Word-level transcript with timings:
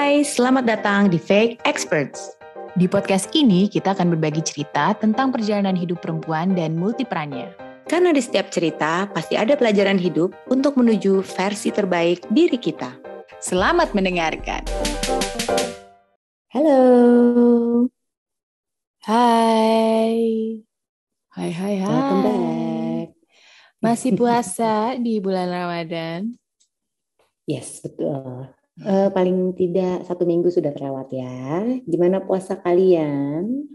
Hai, 0.00 0.24
selamat 0.24 0.64
datang 0.64 1.12
di 1.12 1.20
Fake 1.20 1.60
Experts. 1.68 2.32
Di 2.72 2.88
podcast 2.88 3.28
ini 3.36 3.68
kita 3.68 3.92
akan 3.92 4.16
berbagi 4.16 4.40
cerita 4.40 4.96
tentang 4.96 5.28
perjalanan 5.28 5.76
hidup 5.76 6.00
perempuan 6.00 6.56
dan 6.56 6.72
multiperannya. 6.72 7.52
Karena 7.84 8.08
di 8.08 8.24
setiap 8.24 8.48
cerita 8.48 9.04
pasti 9.12 9.36
ada 9.36 9.60
pelajaran 9.60 10.00
hidup 10.00 10.32
untuk 10.48 10.80
menuju 10.80 11.20
versi 11.20 11.68
terbaik 11.68 12.24
diri 12.32 12.56
kita. 12.56 12.96
Selamat 13.44 13.92
mendengarkan. 13.92 14.64
Halo. 16.48 16.80
Hai. 19.04 20.16
Hai 21.28 21.50
hai 21.52 21.74
hai. 21.76 21.92
Welcome 21.92 22.22
back. 22.24 23.08
Masih 23.84 24.16
puasa 24.16 24.96
di 24.96 25.20
bulan 25.20 25.52
Ramadan? 25.52 26.40
Yes, 27.44 27.84
betul. 27.84 28.59
Uh, 28.80 29.12
paling 29.12 29.52
tidak 29.52 30.08
satu 30.08 30.24
minggu 30.24 30.48
sudah 30.48 30.72
terlewat 30.72 31.12
ya. 31.12 31.64
Gimana 31.84 32.24
puasa 32.24 32.56
kalian? 32.56 33.68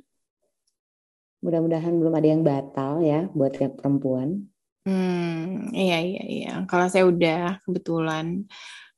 Mudah-mudahan 1.46 1.94
belum 1.94 2.14
ada 2.18 2.28
yang 2.28 2.42
batal 2.42 3.06
ya 3.06 3.30
buat 3.30 3.54
yang 3.62 3.78
perempuan. 3.78 4.50
Hmm, 4.86 5.70
iya 5.78 6.02
iya 6.02 6.24
iya. 6.26 6.54
Kalau 6.66 6.90
saya 6.90 7.06
udah 7.06 7.62
kebetulan 7.62 8.50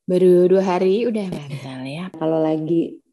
baru 0.08 0.48
dua 0.48 0.64
hari 0.64 1.04
udah 1.04 1.28
batal 1.28 1.80
ya. 1.84 2.08
Kalau 2.16 2.40
lagi 2.40 3.04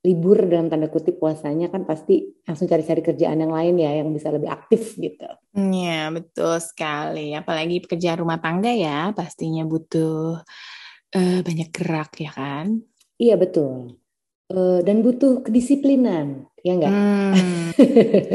libur 0.00 0.42
dalam 0.48 0.72
tanda 0.72 0.88
kutip 0.88 1.20
puasanya 1.20 1.68
kan 1.68 1.84
pasti 1.84 2.24
langsung 2.48 2.66
cari-cari 2.66 3.04
kerjaan 3.04 3.46
yang 3.46 3.52
lain 3.52 3.76
ya 3.78 4.00
yang 4.00 4.10
bisa 4.10 4.32
lebih 4.34 4.50
aktif 4.50 4.98
gitu. 4.98 5.28
Iya 5.54 6.10
betul 6.10 6.58
sekali. 6.58 7.30
Apalagi 7.36 7.84
pekerjaan 7.84 8.26
rumah 8.26 8.42
tangga 8.42 8.74
ya 8.74 9.14
pastinya 9.14 9.62
butuh 9.62 10.40
uh, 11.14 11.40
banyak 11.42 11.68
gerak 11.74 12.10
ya 12.18 12.30
kan? 12.34 12.82
Iya 13.20 13.34
betul. 13.36 14.00
Uh, 14.50 14.82
dan 14.82 15.06
butuh 15.06 15.46
kedisiplinan, 15.46 16.50
ya 16.66 16.72
enggak? 16.74 16.90
Hmm, 16.90 17.70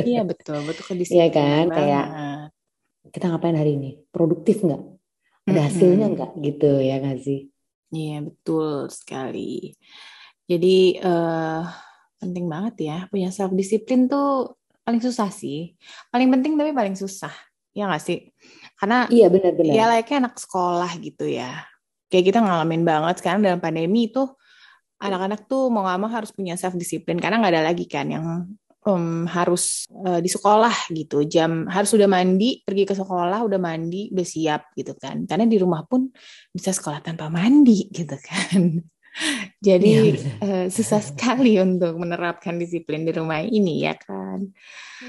iya 0.07 0.23
betul, 0.23 0.63
butuh 0.63 0.85
kedisiplinan. 0.87 1.19
Iya 1.27 1.27
kan, 1.35 1.65
kayak 1.75 2.05
kita 3.11 3.25
ngapain 3.31 3.57
hari 3.59 3.75
ini? 3.75 3.99
Produktif 4.15 4.63
nggak? 4.63 4.83
Ada 5.51 5.61
hasilnya 5.67 6.07
nggak? 6.15 6.31
Gitu 6.39 6.71
ya 6.79 7.03
nggak 7.03 7.19
sih? 7.19 7.51
Iya 7.91 8.23
betul 8.23 8.87
sekali. 8.87 9.75
Jadi 10.47 11.03
uh, 11.03 11.67
penting 12.15 12.45
banget 12.47 12.75
ya 12.87 12.97
punya 13.11 13.29
self 13.35 13.51
disiplin 13.51 14.07
tuh 14.07 14.55
paling 14.87 15.03
susah 15.03 15.27
sih. 15.27 15.75
Paling 16.15 16.31
penting 16.31 16.55
tapi 16.55 16.71
paling 16.71 16.95
susah. 16.95 17.33
Ya 17.75 17.91
nggak 17.91 18.03
sih? 18.07 18.31
Karena 18.79 19.03
iya 19.11 19.27
benar-benar. 19.27 19.73
Ya 19.75 19.83
layaknya 19.91 20.31
anak 20.31 20.39
sekolah 20.39 20.91
gitu 21.03 21.27
ya 21.27 21.67
kayak 22.09 22.25
kita 22.33 22.39
ngalamin 22.41 22.83
banget 22.85 23.21
sekarang 23.21 23.41
dalam 23.41 23.59
pandemi 23.59 24.09
itu 24.09 24.25
anak-anak 25.01 25.49
tuh 25.49 25.67
mau 25.67 25.83
nggak 25.83 25.99
mau 25.99 26.11
harus 26.11 26.31
punya 26.31 26.55
self 26.55 26.77
disiplin 26.79 27.19
karena 27.19 27.41
nggak 27.41 27.53
ada 27.53 27.63
lagi 27.67 27.85
kan 27.85 28.07
yang 28.07 28.25
um, 28.87 29.25
harus 29.27 29.89
uh, 29.91 30.21
di 30.21 30.29
sekolah 30.29 30.93
gitu. 30.93 31.25
Jam 31.27 31.67
harus 31.67 31.91
sudah 31.91 32.07
mandi 32.07 32.61
pergi 32.61 32.83
ke 32.87 32.95
sekolah 32.95 33.43
udah 33.43 33.59
mandi 33.59 34.13
udah 34.13 34.25
siap 34.25 34.71
gitu 34.77 34.95
kan. 34.95 35.25
Karena 35.27 35.49
di 35.49 35.57
rumah 35.59 35.83
pun 35.83 36.07
bisa 36.53 36.71
sekolah 36.71 37.01
tanpa 37.01 37.27
mandi 37.27 37.89
gitu 37.91 38.15
kan. 38.15 38.61
Jadi 39.67 39.91
ya, 40.11 40.19
uh, 40.43 40.65
susah 40.67 40.99
sekali 40.99 41.55
untuk 41.55 41.95
menerapkan 41.95 42.59
disiplin 42.59 43.07
di 43.07 43.15
rumah 43.15 43.39
ini 43.43 43.87
ya 43.87 43.95
kan? 43.95 44.43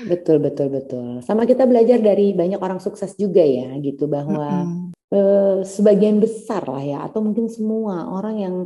Betul 0.06 0.38
betul 0.38 0.70
betul. 0.70 1.22
Sama 1.26 1.42
kita 1.42 1.66
belajar 1.66 1.98
dari 1.98 2.30
banyak 2.30 2.58
orang 2.62 2.78
sukses 2.78 3.18
juga 3.18 3.42
ya 3.42 3.74
gitu 3.82 4.06
bahwa 4.06 4.62
mm 4.62 4.66
-hmm 4.66 4.95
eh, 5.12 5.58
sebagian 5.62 6.18
besar 6.18 6.66
lah 6.66 6.82
ya 6.82 6.98
atau 7.06 7.22
mungkin 7.22 7.46
semua 7.46 8.10
orang 8.10 8.36
yang 8.40 8.56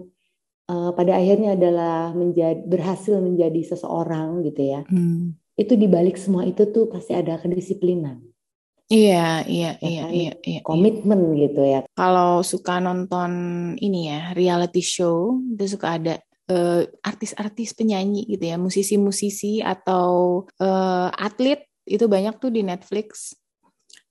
eh, 0.69 0.91
pada 0.95 1.17
akhirnya 1.17 1.57
adalah 1.59 2.13
menjadi 2.17 2.61
berhasil 2.65 3.19
menjadi 3.21 3.75
seseorang 3.75 4.45
gitu 4.47 4.63
ya. 4.65 4.81
Hmm. 4.89 5.37
Itu 5.59 5.77
dibalik 5.77 6.17
semua 6.17 6.49
itu 6.49 6.69
tuh 6.73 6.89
pasti 6.89 7.13
ada 7.13 7.37
kedisiplinan. 7.37 8.31
Iya, 8.91 9.47
iya, 9.47 9.79
ya, 9.79 9.87
iya, 9.87 10.03
kan? 10.03 10.11
iya, 10.11 10.33
iya. 10.43 10.61
Komitmen 10.67 11.21
iya. 11.31 11.39
gitu 11.47 11.63
ya. 11.63 11.81
Kalau 11.95 12.43
suka 12.43 12.83
nonton 12.83 13.31
ini 13.79 14.11
ya, 14.11 14.35
reality 14.35 14.83
show, 14.83 15.39
itu 15.47 15.79
suka 15.79 15.95
ada 15.95 16.19
uh, 16.51 16.83
artis-artis 17.07 17.71
penyanyi 17.79 18.27
gitu 18.27 18.51
ya, 18.51 18.59
musisi-musisi 18.59 19.63
atau 19.63 20.43
uh, 20.59 21.09
atlet 21.15 21.63
itu 21.87 22.03
banyak 22.11 22.35
tuh 22.43 22.51
di 22.51 22.67
Netflix 22.67 23.39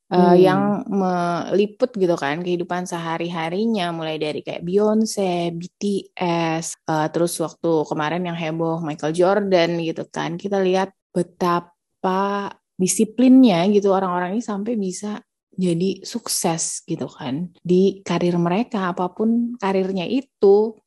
uh, 0.09 0.35
yang 0.35 0.85
meliput 0.89 1.93
gitu 1.93 2.15
kan 2.17 2.41
kehidupan 2.41 2.89
sehari-harinya 2.89 3.93
mulai 3.93 4.17
dari 4.17 4.41
kayak 4.41 4.65
Beyonce, 4.65 5.53
BTS, 5.53 6.85
uh, 6.89 7.05
eh, 7.05 7.07
terus 7.13 7.37
waktu 7.39 7.71
kemarin 7.85 8.25
yang 8.25 8.37
heboh 8.37 8.81
Michael 8.81 9.13
Jordan 9.13 9.79
gitu 9.81 10.03
kan 10.09 10.35
kita 10.35 10.59
lihat 10.61 10.93
betapa 11.13 12.53
disiplinnya 12.79 13.67
gitu 13.69 13.91
orang-orang 13.91 14.37
ini 14.37 14.43
sampai 14.43 14.79
bisa 14.79 15.19
jadi 15.59 15.99
sukses 16.07 16.87
gitu 16.87 17.11
kan 17.11 17.51
di 17.59 17.99
karir 17.99 18.39
mereka 18.39 18.95
apa 18.95 19.11
pun 19.11 19.59
karirnya 19.59 20.07
itu 20.07 20.79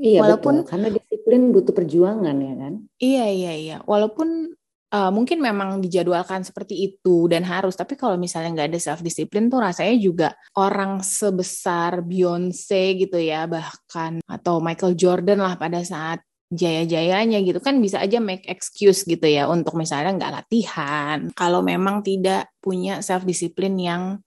Iya 0.00 0.24
walaupun 0.24 0.64
betul. 0.64 0.68
karena 0.70 0.88
disiplin 0.96 1.42
butuh 1.52 1.74
perjuangan 1.76 2.36
ya 2.40 2.54
kan. 2.56 2.74
Iya 2.96 3.24
iya 3.28 3.52
iya. 3.52 3.76
Walaupun 3.84 4.54
uh, 4.90 5.10
mungkin 5.14 5.38
memang 5.38 5.78
dijadwalkan 5.80 6.42
seperti 6.42 6.90
itu 6.92 7.30
dan 7.30 7.46
harus 7.46 7.78
tapi 7.78 7.94
kalau 7.94 8.18
misalnya 8.18 8.54
nggak 8.54 8.68
ada 8.74 8.80
self 8.82 9.00
disiplin 9.00 9.46
tuh 9.46 9.62
rasanya 9.62 9.96
juga 9.96 10.28
orang 10.58 11.00
sebesar 11.00 12.02
Beyonce 12.02 12.98
gitu 12.98 13.18
ya 13.18 13.46
bahkan 13.46 14.20
atau 14.26 14.58
Michael 14.58 14.98
Jordan 14.98 15.40
lah 15.40 15.54
pada 15.56 15.80
saat 15.86 16.20
jaya-jayanya 16.50 17.38
gitu. 17.46 17.62
Kan 17.62 17.78
bisa 17.78 18.02
aja 18.02 18.18
make 18.18 18.44
excuse 18.50 19.06
gitu 19.06 19.22
ya 19.24 19.46
untuk 19.46 19.78
misalnya 19.78 20.18
nggak 20.18 20.34
latihan. 20.34 21.18
Kalau 21.32 21.62
memang 21.62 22.02
tidak 22.02 22.50
punya 22.58 23.00
self 23.00 23.22
disiplin 23.22 23.78
yang 23.78 24.18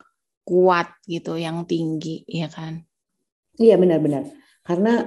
kuat 0.47 0.91
gitu 1.07 1.35
yang 1.35 1.67
tinggi 1.67 2.23
ya 2.27 2.47
kan? 2.47 2.83
Iya 3.59 3.75
benar-benar. 3.75 4.31
Karena 4.63 5.03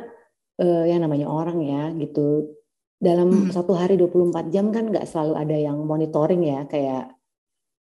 uh, 0.60 0.84
yang 0.84 1.00
namanya 1.04 1.26
orang 1.28 1.58
ya 1.64 1.82
gitu 1.96 2.55
dalam 2.96 3.28
hmm. 3.28 3.52
satu 3.52 3.76
hari 3.76 4.00
24 4.00 4.48
jam 4.48 4.72
kan 4.72 4.88
nggak 4.88 5.04
selalu 5.04 5.34
ada 5.36 5.56
yang 5.56 5.76
monitoring 5.84 6.42
ya 6.48 6.64
kayak 6.64 7.12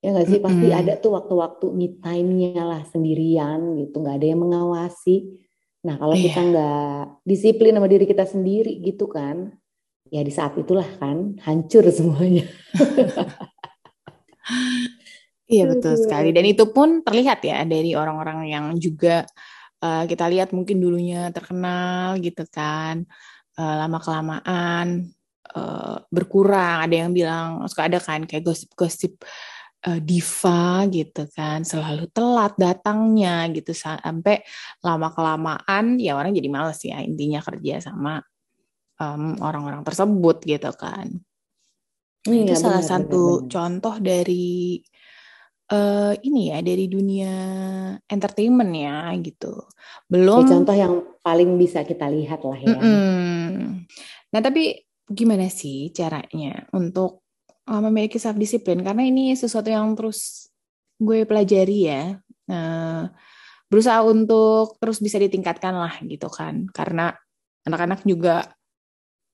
ya 0.02 0.08
nggak 0.10 0.28
sih 0.28 0.40
pasti 0.42 0.66
hmm. 0.72 0.80
ada 0.82 0.92
tuh 0.98 1.14
waktu-waktu 1.14 1.66
me 1.70 1.94
time-nya 2.00 2.64
lah 2.64 2.82
sendirian 2.88 3.78
gitu 3.78 4.02
nggak 4.02 4.16
ada 4.18 4.26
yang 4.26 4.40
mengawasi 4.40 5.38
nah 5.82 5.98
kalau 6.00 6.16
yeah. 6.16 6.24
kita 6.26 6.40
iya. 6.40 6.50
nggak 6.50 7.02
disiplin 7.22 7.72
sama 7.76 7.88
diri 7.90 8.04
kita 8.08 8.24
sendiri 8.26 8.72
gitu 8.82 9.06
kan 9.06 9.52
ya 10.08 10.20
di 10.24 10.32
saat 10.32 10.56
itulah 10.56 10.86
kan 10.96 11.36
hancur 11.44 11.86
semuanya 11.94 12.48
iya 15.46 15.64
betul 15.68 15.94
sekali 16.00 16.32
dan 16.32 16.44
itu 16.48 16.64
pun 16.72 17.04
terlihat 17.04 17.44
ya 17.44 17.62
dari 17.68 17.92
orang-orang 17.92 18.48
yang 18.48 18.66
juga 18.80 19.28
uh, 19.84 20.04
kita 20.08 20.26
lihat 20.32 20.50
mungkin 20.50 20.82
dulunya 20.82 21.28
terkenal 21.30 22.18
gitu 22.18 22.42
kan 22.48 23.04
uh, 23.62 23.76
lama 23.86 23.98
kelamaan 24.02 25.14
uh, 25.54 26.02
berkurang. 26.10 26.90
Ada 26.90 27.06
yang 27.06 27.10
bilang 27.14 27.62
suka 27.70 27.86
ada 27.86 28.02
kan 28.02 28.26
kayak 28.26 28.42
gosip-gosip 28.42 29.22
uh, 29.86 30.00
diva 30.02 30.82
gitu 30.90 31.22
kan, 31.30 31.62
selalu 31.62 32.10
telat 32.10 32.58
datangnya 32.58 33.46
gitu 33.54 33.70
sampai 33.70 34.42
lama 34.82 35.08
kelamaan 35.14 36.02
ya 36.02 36.18
orang 36.18 36.34
jadi 36.34 36.48
males 36.50 36.82
ya 36.82 36.98
intinya 37.06 37.38
kerja 37.38 37.78
sama 37.78 38.18
um, 38.98 39.38
orang-orang 39.38 39.86
tersebut 39.86 40.42
gitu 40.42 40.70
kan. 40.74 41.22
Iya, 42.22 42.46
Itu 42.46 42.54
salah 42.54 42.82
benar, 42.82 42.90
satu 42.90 43.22
benar. 43.42 43.48
contoh 43.50 43.94
dari 43.98 44.78
uh, 45.72 46.12
ini 46.20 46.52
ya 46.52 46.60
dari 46.60 46.86
dunia 46.86 47.34
entertainment 48.04 48.72
ya 48.76 49.10
gitu. 49.24 49.64
Belum 50.06 50.44
ya, 50.44 50.50
contoh 50.52 50.76
yang 50.76 50.94
paling 51.24 51.56
bisa 51.56 51.82
kita 51.82 52.12
lihat 52.12 52.44
lah 52.44 52.60
ya. 52.60 52.76
Mm 52.76 52.84
-mm. 52.84 53.56
Nah 54.36 54.40
tapi 54.44 54.84
gimana 55.08 55.48
sih 55.48 55.90
caranya 55.90 56.68
untuk 56.76 57.24
uh, 57.66 57.80
memiliki 57.80 58.20
self 58.20 58.36
disiplin? 58.36 58.84
Karena 58.84 59.02
ini 59.08 59.32
sesuatu 59.32 59.72
yang 59.72 59.96
terus 59.96 60.52
gue 61.00 61.24
pelajari 61.24 61.78
ya. 61.88 62.20
Uh, 62.46 63.08
berusaha 63.72 64.04
untuk 64.04 64.76
terus 64.76 65.00
bisa 65.00 65.16
ditingkatkan 65.16 65.72
lah 65.72 65.96
gitu 66.04 66.28
kan. 66.28 66.68
Karena 66.68 67.16
anak-anak 67.64 68.04
juga 68.04 68.52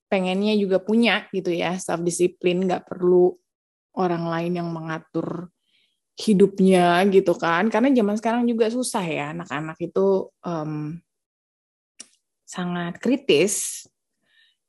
pengennya 0.09 0.55
juga 0.55 0.79
punya 0.81 1.27
gitu 1.35 1.51
ya 1.51 1.75
self 1.75 2.01
disiplin, 2.01 2.63
nggak 2.63 2.87
perlu 2.87 3.35
orang 3.99 4.23
lain 4.31 4.53
yang 4.63 4.69
mengatur 4.71 5.51
hidupnya 6.19 6.99
gitu 7.07 7.31
kan 7.39 7.71
karena 7.71 7.95
zaman 7.95 8.15
sekarang 8.19 8.43
juga 8.43 8.67
susah 8.67 9.05
ya 9.07 9.25
anak-anak 9.31 9.79
itu 9.79 10.27
um, 10.43 10.99
sangat 12.43 12.99
kritis 12.99 13.87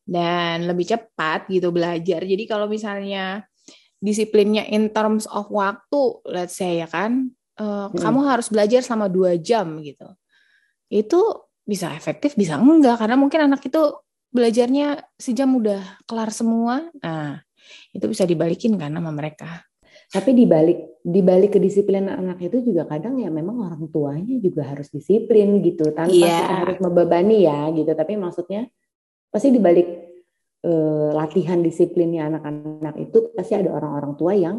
dan 0.06 0.70
lebih 0.70 0.94
cepat 0.94 1.50
gitu 1.50 1.75
belajar 1.75 2.23
jadi 2.23 2.44
kalau 2.47 2.70
misalnya 2.70 3.43
disiplinnya 3.99 4.62
in 4.70 4.94
terms 4.94 5.26
of 5.26 5.50
waktu 5.50 6.23
let's 6.31 6.55
say 6.55 6.79
ya 6.79 6.87
kan 6.87 7.35
uh, 7.58 7.91
hmm. 7.91 7.99
kamu 7.99 8.20
harus 8.31 8.47
belajar 8.47 8.81
selama 8.87 9.11
dua 9.11 9.35
jam 9.35 9.67
gitu 9.82 10.06
itu 10.87 11.20
bisa 11.67 11.91
efektif 11.94 12.38
bisa 12.38 12.62
enggak 12.62 13.02
karena 13.02 13.19
mungkin 13.19 13.50
anak 13.50 13.67
itu 13.67 13.99
belajarnya 14.31 15.02
sejam 15.19 15.50
udah 15.58 15.82
kelar 16.06 16.31
semua. 16.31 16.87
Nah, 17.02 17.43
itu 17.91 18.06
bisa 18.06 18.25
dibalikin 18.25 18.79
kan 18.79 18.94
sama 18.94 19.11
mereka. 19.11 19.67
Tapi 20.11 20.35
dibalik 20.35 21.01
dibalik 21.01 21.57
kedisiplinan 21.57 22.12
anak 22.12 22.45
itu 22.45 22.61
juga 22.61 22.85
kadang 22.85 23.17
ya 23.17 23.33
memang 23.33 23.62
orang 23.62 23.89
tuanya 23.89 24.37
juga 24.37 24.69
harus 24.69 24.93
disiplin 24.93 25.65
gitu 25.65 25.95
tanpa 25.97 26.12
yeah. 26.12 26.45
kita 26.45 26.55
harus 26.67 26.79
membebani 26.83 27.47
ya 27.47 27.71
gitu. 27.73 27.95
Tapi 27.95 28.19
maksudnya 28.19 28.67
pasti 29.31 29.55
dibalik 29.55 29.87
uh, 30.67 31.15
latihan 31.15 31.62
disiplinnya 31.62 32.27
anak-anak 32.27 32.99
itu 33.01 33.31
pasti 33.33 33.55
ada 33.55 33.71
orang-orang 33.71 34.12
tua 34.19 34.33
yang 34.35 34.57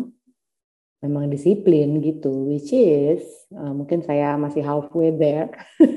memang 1.01 1.33
disiplin 1.33 1.97
gitu, 1.99 2.29
which 2.53 2.69
is 2.77 3.25
uh, 3.57 3.73
mungkin 3.73 4.05
saya 4.05 4.37
masih 4.37 4.61
halfway 4.61 5.11
there. 5.13 5.49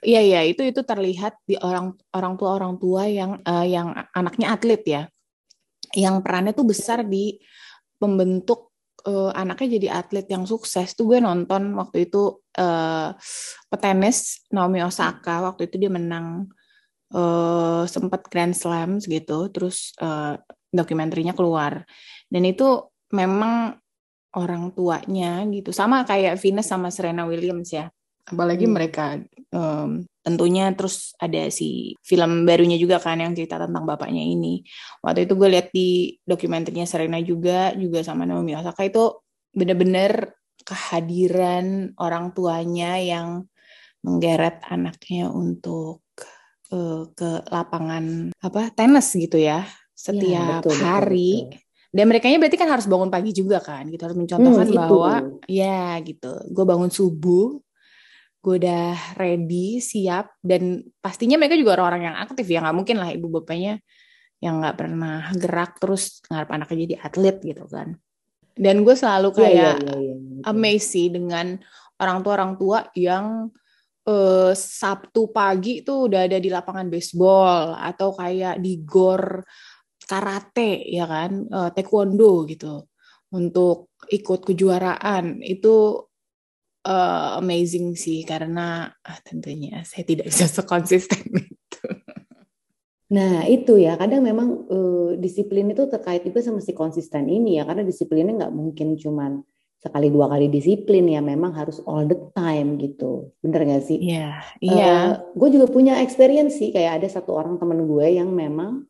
Iya 0.00 0.20
iya 0.24 0.40
itu 0.48 0.64
itu 0.64 0.80
terlihat 0.80 1.36
di 1.44 1.60
orang 1.60 1.92
orang 2.16 2.40
tua 2.40 2.56
orang 2.56 2.80
tua 2.80 3.04
yang 3.04 3.36
uh, 3.44 3.68
yang 3.68 3.92
anaknya 4.16 4.56
atlet 4.56 4.80
ya, 4.84 5.02
yang 5.92 6.24
perannya 6.24 6.56
tuh 6.56 6.64
besar 6.64 7.04
di 7.04 7.36
pembentuk 8.00 8.69
uh, 9.06 9.30
anaknya 9.32 9.78
jadi 9.80 9.88
atlet 10.02 10.26
yang 10.28 10.44
sukses 10.44 10.92
tuh 10.96 11.06
gue 11.08 11.18
nonton 11.22 11.76
waktu 11.76 12.10
itu 12.10 12.40
uh, 12.58 13.14
petenis 13.70 14.44
Naomi 14.50 14.80
Osaka. 14.82 15.44
Waktu 15.44 15.70
itu 15.70 15.76
dia 15.76 15.92
menang 15.92 16.50
uh, 17.14 17.84
sempat 17.86 18.26
Grand 18.28 18.56
Slam 18.56 18.98
gitu 19.00 19.48
terus 19.52 19.92
uh, 20.00 20.36
dokumenternya 20.72 21.36
keluar. 21.36 21.84
Dan 22.30 22.42
itu 22.46 22.88
memang 23.12 23.78
orang 24.36 24.70
tuanya 24.72 25.42
gitu. 25.50 25.70
Sama 25.74 26.02
kayak 26.06 26.38
Venus 26.38 26.70
sama 26.70 26.88
Serena 26.88 27.26
Williams 27.26 27.70
ya 27.74 27.90
apalagi 28.26 28.66
hmm. 28.68 28.74
mereka 28.74 29.18
um, 29.54 30.04
tentunya 30.20 30.70
terus 30.76 31.16
ada 31.16 31.48
si 31.48 31.96
film 32.04 32.44
barunya 32.44 32.76
juga 32.76 33.00
kan 33.00 33.18
yang 33.18 33.32
cerita 33.32 33.56
tentang 33.56 33.84
bapaknya 33.88 34.20
ini. 34.20 34.62
Waktu 35.00 35.24
itu 35.26 35.34
gue 35.36 35.48
lihat 35.48 35.68
di 35.72 36.14
dokumenternya 36.22 36.84
Serena 36.84 37.18
juga 37.20 37.72
juga 37.74 38.04
sama 38.04 38.28
Naomi 38.28 38.54
Osaka 38.54 38.84
itu 38.84 39.20
bener-bener 39.50 40.36
kehadiran 40.62 41.96
orang 41.98 42.36
tuanya 42.36 43.00
yang 43.00 43.48
menggeret 44.04 44.64
anaknya 44.68 45.28
untuk 45.28 46.04
uh, 46.72 47.08
ke 47.12 47.44
lapangan 47.48 48.32
apa 48.40 48.72
tenis 48.72 49.12
gitu 49.12 49.36
ya 49.36 49.64
setiap 49.92 50.24
ya, 50.24 50.64
betul, 50.64 50.80
hari. 50.80 51.32
betul, 51.44 51.52
betul. 51.52 51.92
dan 51.92 52.04
mereka 52.08 52.24
berarti 52.32 52.56
kan 52.56 52.70
harus 52.72 52.86
bangun 52.88 53.10
pagi 53.12 53.32
juga 53.36 53.58
kan 53.60 53.84
gitu. 53.88 54.00
Harus 54.00 54.16
mencontohkan 54.16 54.68
hmm, 54.68 54.76
bahwa 54.76 55.14
ya 55.44 55.98
gitu. 56.00 56.32
Gue 56.48 56.64
bangun 56.64 56.88
subuh 56.88 57.60
gue 58.40 58.54
udah 58.56 59.16
ready 59.20 59.84
siap 59.84 60.32
dan 60.40 60.80
pastinya 61.04 61.36
mereka 61.36 61.60
juga 61.60 61.76
orang-orang 61.76 62.12
yang 62.12 62.18
aktif 62.24 62.48
ya. 62.48 62.64
Nggak 62.64 62.76
mungkin 62.76 62.96
lah 62.96 63.12
ibu 63.12 63.28
bapaknya 63.28 63.84
yang 64.40 64.64
nggak 64.64 64.76
pernah 64.80 65.28
gerak 65.36 65.76
terus 65.76 66.24
ngarep 66.32 66.48
anaknya 66.48 66.76
jadi 66.88 66.96
atlet 67.04 67.36
gitu 67.44 67.64
kan. 67.68 68.00
Dan 68.56 68.82
gue 68.84 68.96
selalu 68.96 69.28
iya, 69.28 69.36
iya, 69.36 69.40
kayak 69.40 69.56
yeah, 69.60 69.76
yeah, 69.76 69.98
yeah, 70.00 70.16
yeah. 70.16 70.42
amazing 70.48 71.08
dengan 71.12 71.46
orang 72.00 72.18
tua 72.24 72.32
orang 72.40 72.52
tua 72.56 72.78
yang 72.96 73.24
uh, 74.08 74.52
Sabtu 74.56 75.28
pagi 75.28 75.84
tuh 75.84 76.08
udah 76.08 76.24
ada 76.24 76.40
di 76.40 76.48
lapangan 76.48 76.88
baseball 76.88 77.76
atau 77.76 78.16
kayak 78.16 78.56
di 78.64 78.80
gor 78.80 79.44
karate 80.08 80.88
ya 80.88 81.04
kan 81.04 81.44
uh, 81.44 81.68
taekwondo 81.76 82.48
gitu. 82.48 82.88
Untuk 83.30 83.94
ikut 84.10 84.42
kejuaraan. 84.42 85.38
Itu 85.44 86.08
uh, 86.86 87.40
amazing 87.40 87.96
sih 87.96 88.24
karena 88.24 88.92
ah, 89.04 89.18
tentunya 89.24 89.84
saya 89.84 90.04
tidak 90.06 90.28
bisa 90.28 90.46
sekonsisten 90.60 91.20
itu. 91.34 91.86
Nah 93.10 93.42
itu 93.50 93.74
ya 93.74 93.98
kadang 93.98 94.22
memang 94.22 94.70
uh, 94.70 95.10
disiplin 95.18 95.66
itu 95.74 95.90
terkait 95.90 96.22
juga 96.22 96.40
sama 96.46 96.62
si 96.62 96.70
konsisten 96.72 97.26
ini 97.26 97.58
ya 97.58 97.66
karena 97.66 97.82
disiplinnya 97.82 98.46
nggak 98.46 98.54
mungkin 98.54 98.94
cuman 98.94 99.42
sekali 99.80 100.12
dua 100.12 100.28
kali 100.28 100.52
disiplin 100.52 101.08
ya 101.08 101.24
memang 101.24 101.56
harus 101.56 101.80
all 101.88 102.04
the 102.04 102.18
time 102.36 102.76
gitu 102.76 103.32
bener 103.40 103.64
gak 103.64 103.88
sih? 103.88 103.96
Iya 103.96 104.12
yeah, 104.12 104.34
iya. 104.60 104.76
Yeah. 104.76 105.00
Uh, 105.00 105.12
gue 105.40 105.48
juga 105.56 105.66
punya 105.72 106.04
experience 106.04 106.60
sih 106.60 106.68
kayak 106.68 107.00
ada 107.00 107.08
satu 107.08 107.32
orang 107.32 107.56
temen 107.56 107.88
gue 107.88 108.06
yang 108.12 108.28
memang 108.28 108.84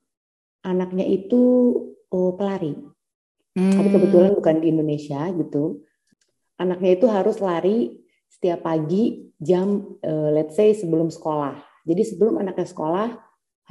anaknya 0.66 1.06
itu 1.06 1.40
oh, 2.10 2.34
pelari 2.36 2.74
hmm. 3.56 3.72
tapi 3.78 3.88
kebetulan 3.88 4.32
bukan 4.36 4.56
di 4.60 4.66
Indonesia 4.68 5.30
gitu 5.32 5.80
anaknya 6.60 7.00
itu 7.00 7.06
harus 7.08 7.40
lari 7.40 7.96
setiap 8.28 8.68
pagi 8.68 9.32
jam 9.40 9.96
uh, 10.04 10.30
let's 10.30 10.54
say 10.54 10.76
sebelum 10.76 11.08
sekolah. 11.08 11.56
Jadi 11.88 12.02
sebelum 12.04 12.36
anaknya 12.38 12.68
sekolah 12.68 13.08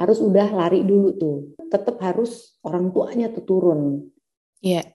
harus 0.02 0.18
udah 0.18 0.50
lari 0.50 0.82
dulu 0.82 1.10
tuh. 1.16 1.38
Tetap 1.70 2.02
harus 2.02 2.58
orang 2.66 2.90
tuanya 2.90 3.30
tuh 3.30 3.46
turun. 3.46 4.10
Iya. 4.66 4.82
Yeah. 4.84 4.88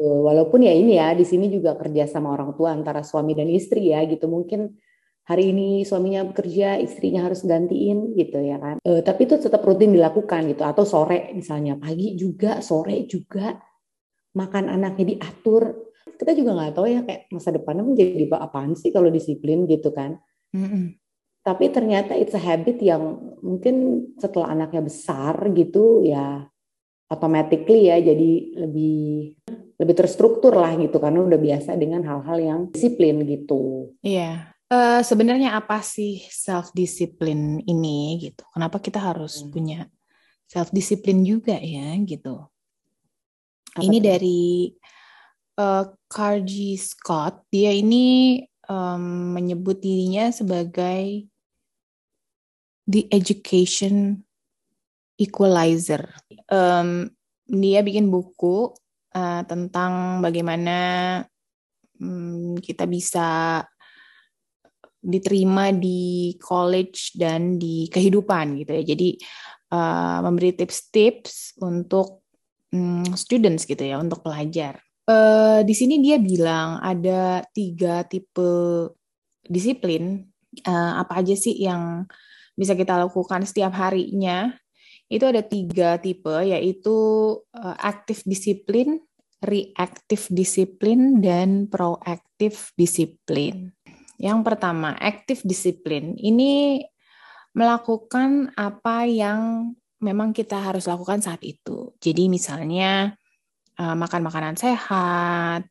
Walaupun 0.00 0.64
ya 0.64 0.72
ini 0.72 0.96
ya 0.96 1.12
di 1.12 1.28
sini 1.28 1.52
juga 1.52 1.76
kerja 1.76 2.08
sama 2.08 2.32
orang 2.32 2.56
tua 2.56 2.72
antara 2.72 3.04
suami 3.04 3.36
dan 3.36 3.52
istri 3.52 3.92
ya 3.92 4.00
gitu. 4.08 4.32
Mungkin 4.32 4.72
hari 5.28 5.52
ini 5.52 5.84
suaminya 5.84 6.24
bekerja, 6.24 6.80
istrinya 6.80 7.28
harus 7.28 7.44
gantiin 7.44 8.16
gitu 8.16 8.40
ya 8.40 8.56
kan. 8.56 8.80
E, 8.80 9.04
tapi 9.04 9.28
itu 9.28 9.36
tetap 9.36 9.60
rutin 9.60 9.92
dilakukan 9.92 10.48
gitu. 10.48 10.64
Atau 10.64 10.88
sore 10.88 11.36
misalnya 11.36 11.76
pagi 11.76 12.16
juga, 12.16 12.64
sore 12.64 13.04
juga 13.04 13.60
makan 14.32 14.72
anaknya 14.72 15.16
diatur 15.16 15.89
kita 16.20 16.32
juga 16.36 16.56
nggak 16.56 16.72
tahu 16.76 16.86
ya 16.88 17.00
kayak 17.04 17.22
masa 17.32 17.50
depannya 17.52 17.84
menjadi 17.84 18.24
apaan 18.36 18.76
sih 18.76 18.92
kalau 18.92 19.08
disiplin 19.08 19.64
gitu 19.64 19.92
kan. 19.92 20.20
Mm-hmm. 20.52 21.00
Tapi 21.40 21.64
ternyata 21.72 22.12
it's 22.16 22.36
a 22.36 22.42
habit 22.42 22.76
yang 22.84 23.16
mungkin 23.40 24.06
setelah 24.20 24.52
anaknya 24.52 24.84
besar 24.84 25.40
gitu 25.56 26.04
ya 26.04 26.44
automatically 27.10 27.90
ya 27.90 27.98
jadi 27.98 28.60
lebih 28.68 29.34
lebih 29.80 29.94
terstruktur 29.96 30.52
lah 30.52 30.76
gitu 30.76 31.00
karena 31.00 31.24
udah 31.24 31.40
biasa 31.40 31.72
dengan 31.80 32.04
hal-hal 32.04 32.38
yang 32.38 32.60
disiplin 32.68 33.24
gitu. 33.24 33.96
Iya. 34.04 34.52
Uh, 34.70 35.02
sebenarnya 35.02 35.58
apa 35.58 35.82
sih 35.82 36.22
self 36.30 36.70
discipline 36.76 37.58
ini 37.66 38.22
gitu? 38.22 38.46
Kenapa 38.54 38.78
kita 38.78 39.02
harus 39.02 39.42
hmm. 39.42 39.50
punya 39.50 39.80
self 40.46 40.70
discipline 40.70 41.26
juga 41.26 41.58
ya 41.58 41.96
gitu? 42.06 42.46
Apa 43.74 43.82
ini 43.82 43.98
itu? 43.98 44.06
dari 44.06 44.42
uh, 45.60 46.76
Scott, 46.80 47.44
dia 47.52 47.70
ini 47.70 48.40
um, 48.68 49.36
menyebut 49.36 49.78
dirinya 49.84 50.32
sebagai 50.32 51.28
the 52.88 53.06
education 53.12 54.24
equalizer. 55.20 56.08
Um, 56.48 57.12
dia 57.46 57.84
bikin 57.84 58.08
buku 58.08 58.72
uh, 59.14 59.42
tentang 59.44 60.24
bagaimana 60.24 60.78
um, 62.00 62.56
kita 62.58 62.88
bisa 62.88 63.60
diterima 65.00 65.72
di 65.72 66.36
college 66.36 67.16
dan 67.16 67.56
di 67.56 67.88
kehidupan 67.88 68.60
gitu 68.60 68.72
ya. 68.80 68.82
Jadi 68.84 69.08
uh, 69.72 70.18
memberi 70.24 70.52
tips-tips 70.56 71.56
untuk 71.64 72.26
um, 72.74 73.06
students 73.16 73.64
gitu 73.64 73.80
ya, 73.80 73.96
untuk 74.00 74.20
pelajar. 74.24 74.80
Uh, 75.10 75.66
di 75.66 75.74
sini 75.74 75.98
dia 75.98 76.22
bilang 76.22 76.78
ada 76.78 77.42
tiga 77.50 78.06
tipe 78.06 78.86
disiplin. 79.42 80.22
Uh, 80.62 81.02
apa 81.02 81.22
aja 81.22 81.34
sih 81.34 81.58
yang 81.58 82.06
bisa 82.54 82.78
kita 82.78 82.94
lakukan 82.94 83.42
setiap 83.42 83.74
harinya? 83.74 84.54
Itu 85.10 85.26
ada 85.26 85.42
tiga 85.42 85.98
tipe, 85.98 86.30
yaitu 86.46 86.94
uh, 87.42 87.76
aktif 87.82 88.22
disiplin, 88.22 89.02
reaktif 89.42 90.30
disiplin, 90.30 91.18
dan 91.18 91.66
proaktif 91.66 92.70
disiplin. 92.78 93.74
Yang 94.22 94.38
pertama, 94.46 94.94
aktif 94.94 95.42
disiplin. 95.42 96.14
Ini 96.14 96.86
melakukan 97.50 98.54
apa 98.54 99.10
yang 99.10 99.74
memang 99.98 100.30
kita 100.30 100.62
harus 100.62 100.86
lakukan 100.86 101.18
saat 101.18 101.42
itu. 101.42 101.90
Jadi 101.98 102.30
misalnya 102.30 103.18
uh, 103.80 103.96
makan 103.96 104.20
makanan 104.20 104.54
sehat, 104.60 105.64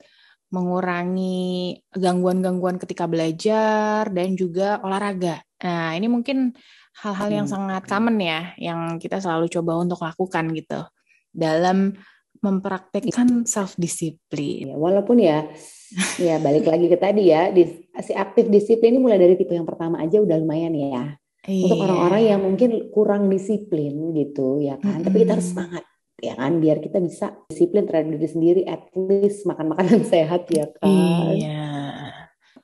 mengurangi 0.49 1.77
gangguan-gangguan 1.93 2.81
ketika 2.81 3.05
belajar 3.05 4.09
dan 4.09 4.33
juga 4.33 4.81
olahraga. 4.81 5.45
Nah, 5.61 5.93
ini 5.93 6.09
mungkin 6.09 6.57
hal-hal 7.05 7.29
yang 7.29 7.47
hmm. 7.47 7.53
sangat 7.53 7.83
common 7.85 8.17
ya 8.17 8.57
yang 8.57 8.97
kita 8.97 9.21
selalu 9.21 9.47
coba 9.53 9.77
untuk 9.77 10.01
lakukan 10.01 10.49
gitu 10.57 10.81
dalam 11.29 11.93
mempraktekkan 12.39 13.45
self 13.45 13.77
disiplin. 13.77 14.73
Ya, 14.73 14.75
walaupun 14.79 15.19
ya 15.21 15.45
ya 16.17 16.39
balik 16.41 16.65
lagi 16.65 16.87
ke 16.87 16.97
tadi 16.97 17.29
ya, 17.29 17.53
di, 17.53 17.85
si 18.01 18.13
aktif 18.15 18.49
disiplin 18.49 18.95
ini 18.97 18.99
mulai 19.03 19.19
dari 19.19 19.35
tipe 19.37 19.53
yang 19.53 19.67
pertama 19.67 20.01
aja 20.01 20.17
udah 20.17 20.37
lumayan 20.39 20.73
ya. 20.73 21.19
Iya. 21.45 21.65
Untuk 21.71 21.79
orang-orang 21.87 22.23
yang 22.25 22.41
mungkin 22.43 22.69
kurang 22.91 23.31
disiplin 23.31 24.11
gitu 24.15 24.59
ya 24.59 24.75
kan, 24.75 24.99
-hmm. 24.99 25.05
tapi 25.07 25.23
kita 25.23 25.39
harus 25.39 25.49
semangat 25.51 25.83
ya 26.19 26.35
kan 26.35 26.59
biar 26.59 26.83
kita 26.83 26.99
bisa 26.99 27.35
disiplin 27.47 27.87
terhadap 27.87 28.15
diri 28.15 28.29
sendiri 28.29 28.61
at 28.67 28.87
least 28.95 29.47
makan 29.47 29.75
makanan 29.75 30.01
sehat 30.11 30.47
ya 30.51 30.67
kan 30.79 31.33
iya 31.35 31.69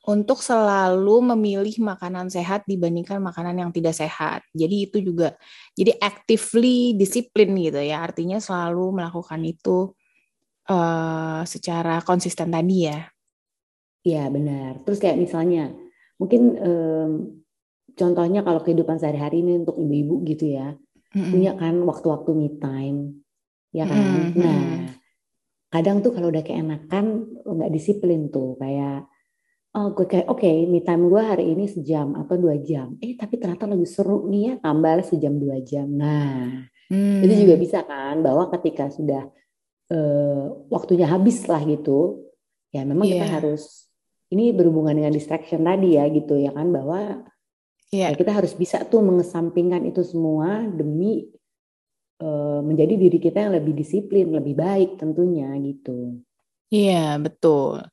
untuk 0.06 0.38
selalu 0.38 1.34
memilih 1.34 1.82
makanan 1.82 2.30
sehat 2.30 2.62
dibandingkan 2.70 3.18
makanan 3.18 3.58
yang 3.58 3.72
tidak 3.74 3.98
sehat. 3.98 4.46
Jadi 4.54 4.86
itu 4.86 4.98
juga 5.02 5.34
jadi 5.74 5.98
actively 5.98 6.94
disiplin 6.94 7.50
gitu 7.58 7.82
ya. 7.82 8.06
Artinya 8.06 8.38
selalu 8.38 9.02
melakukan 9.02 9.42
itu 9.42 9.98
uh, 10.70 11.42
secara 11.50 12.06
konsisten 12.06 12.54
tadi 12.54 12.86
ya. 12.86 13.10
Iya 14.06 14.30
benar. 14.30 14.86
Terus 14.86 15.02
kayak 15.02 15.18
misalnya 15.18 15.74
mungkin 16.22 16.42
um, 16.62 17.12
contohnya 17.98 18.46
kalau 18.46 18.62
kehidupan 18.62 19.02
sehari-hari 19.02 19.42
ini 19.42 19.66
untuk 19.66 19.82
ibu-ibu 19.82 20.22
gitu 20.30 20.54
ya, 20.54 20.78
mm-hmm. 21.18 21.32
punya 21.34 21.52
kan 21.58 21.76
waktu-waktu 21.82 22.32
me 22.38 22.50
time, 22.62 23.25
ya 23.76 23.84
kan. 23.84 24.00
Mm-hmm. 24.00 24.40
Nah 24.40 24.86
kadang 25.76 26.00
tuh 26.00 26.16
kalau 26.16 26.32
udah 26.32 26.40
keenakan 26.40 27.36
nggak 27.44 27.72
disiplin 27.76 28.32
tuh 28.32 28.56
kayak 28.56 29.12
oh 29.76 29.92
gue 29.92 30.08
kayak 30.08 30.32
oke 30.32 30.40
okay, 30.40 30.64
me 30.72 30.80
time 30.80 31.12
gue 31.12 31.20
hari 31.20 31.52
ini 31.52 31.68
sejam 31.68 32.16
atau 32.16 32.40
dua 32.40 32.56
jam 32.64 32.96
eh 33.04 33.20
tapi 33.20 33.36
ternyata 33.36 33.68
lebih 33.68 33.84
seru 33.84 34.24
nih 34.32 34.42
ya 34.48 34.54
tambah 34.64 35.04
sejam 35.04 35.36
dua 35.36 35.60
jam 35.60 35.92
nah 35.92 36.64
hmm. 36.88 37.20
itu 37.28 37.34
juga 37.44 37.56
bisa 37.60 37.84
kan 37.84 38.24
bahwa 38.24 38.48
ketika 38.56 38.88
sudah 38.88 39.28
uh, 39.92 40.46
waktunya 40.72 41.12
habis 41.12 41.44
lah 41.52 41.60
gitu 41.68 42.24
ya 42.72 42.88
memang 42.88 43.04
yeah. 43.12 43.20
kita 43.20 43.28
iya. 43.28 43.36
harus 43.36 43.92
ini 44.32 44.56
berhubungan 44.56 44.96
dengan 44.96 45.12
distraction 45.12 45.68
tadi 45.68 46.00
ya 46.00 46.08
gitu 46.08 46.40
ya 46.40 46.56
kan 46.56 46.72
bahwa 46.72 47.28
yeah. 47.92 48.16
ya 48.16 48.16
kita 48.16 48.32
harus 48.32 48.56
bisa 48.56 48.88
tuh 48.88 49.04
mengesampingkan 49.04 49.84
itu 49.84 50.08
semua 50.08 50.64
demi 50.72 51.28
menjadi 52.64 52.96
diri 52.96 53.20
kita 53.20 53.50
yang 53.50 53.54
lebih 53.60 53.76
disiplin 53.76 54.32
lebih 54.32 54.56
baik 54.56 54.96
tentunya 54.96 55.52
gitu 55.60 56.22
iya 56.72 57.20
betul 57.20 57.84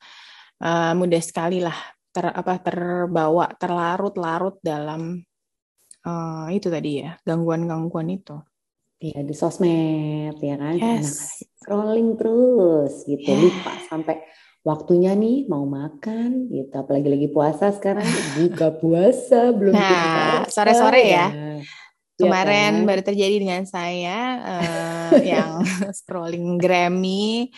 uh, 0.63 0.93
mudah 0.95 1.23
sekali 1.23 1.59
lah 1.59 1.75
ter 2.13 2.29
apa 2.29 2.61
terbawa 2.61 3.49
terlarut-larut 3.57 4.61
dalam 4.61 5.25
uh, 6.05 6.47
itu 6.53 6.69
tadi 6.69 7.03
ya 7.03 7.17
gangguan-gangguan 7.25 8.13
itu. 8.13 8.37
Iya 9.03 9.27
di 9.27 9.35
sosmed 9.35 10.39
ya 10.39 10.55
kan, 10.55 10.79
yes. 10.79 11.43
scrolling 11.59 12.15
terus 12.15 13.03
gitu 13.03 13.35
yeah. 13.35 13.43
lupa 13.43 13.73
sampai 13.91 14.23
waktunya 14.63 15.19
nih 15.19 15.51
mau 15.51 15.67
makan 15.67 16.47
gitu 16.47 16.71
apalagi 16.71 17.11
lagi 17.11 17.29
puasa 17.35 17.75
sekarang 17.75 18.07
buka 18.39 18.71
puasa 18.79 19.51
belum 19.51 19.75
nah 19.75 20.47
sore-sore 20.47 21.03
ya. 21.03 21.27
ya 21.35 21.52
kemarin 22.19 22.73
ya 22.73 22.79
kan? 22.83 22.89
baru 22.89 23.03
terjadi 23.03 23.37
dengan 23.41 23.63
saya 23.65 24.21
uh, 24.41 25.15
yang 25.21 25.65
scrolling 25.99 26.61
Grammy 26.61 27.51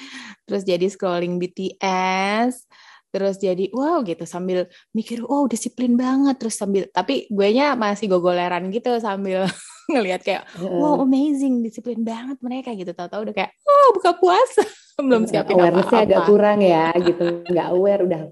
terus 0.46 0.62
jadi 0.62 0.87
scrolling 0.87 1.38
BTS 1.38 2.66
terus 3.14 3.38
jadi 3.38 3.70
wow 3.70 4.02
gitu 4.02 4.26
sambil 4.26 4.66
mikir 4.90 5.23
wow 5.23 5.46
disiplin 5.46 5.94
banget 5.94 6.34
terus 6.34 6.58
sambil 6.58 6.90
tapi 6.90 7.30
gue 7.30 7.49
nya 7.54 7.78
masih 7.78 8.11
gogoleran 8.11 8.75
gitu 8.75 8.99
sambil 8.99 9.46
ngelihat 9.92 10.20
kayak 10.25 10.42
wow 10.58 11.04
amazing 11.04 11.61
disiplin 11.61 12.00
banget 12.00 12.40
mereka 12.40 12.73
gitu. 12.73 12.90
Tahu-tahu 12.96 13.28
udah 13.30 13.34
kayak 13.37 13.52
oh 13.68 13.88
buka 13.96 14.16
puasa. 14.16 14.64
Belum 15.06 15.26
siapin 15.28 15.58
apa-apa 15.58 16.06
agak 16.06 16.25
kurang 16.25 16.64
ya 16.64 16.94
gitu. 16.96 17.44
Nggak 17.50 17.68
aware 17.75 18.02
udah 18.06 18.23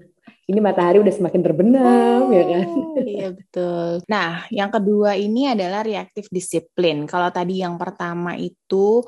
ini 0.43 0.59
matahari 0.59 0.99
udah 0.99 1.13
semakin 1.13 1.41
terbenam 1.41 2.27
oh, 2.27 2.31
ya 2.31 2.43
kan 2.43 2.67
iya 3.03 3.27
betul 3.31 4.03
nah 4.07 4.43
yang 4.51 4.69
kedua 4.69 5.15
ini 5.15 5.51
adalah 5.51 5.83
reaktif 5.87 6.27
disiplin 6.27 7.07
kalau 7.07 7.31
tadi 7.31 7.63
yang 7.63 7.79
pertama 7.79 8.35
itu 8.35 9.03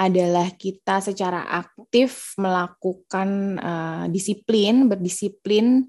adalah 0.00 0.48
kita 0.56 1.04
secara 1.04 1.44
aktif 1.60 2.32
melakukan 2.40 3.60
uh, 3.60 4.04
disiplin, 4.08 4.88
berdisiplin 4.88 5.84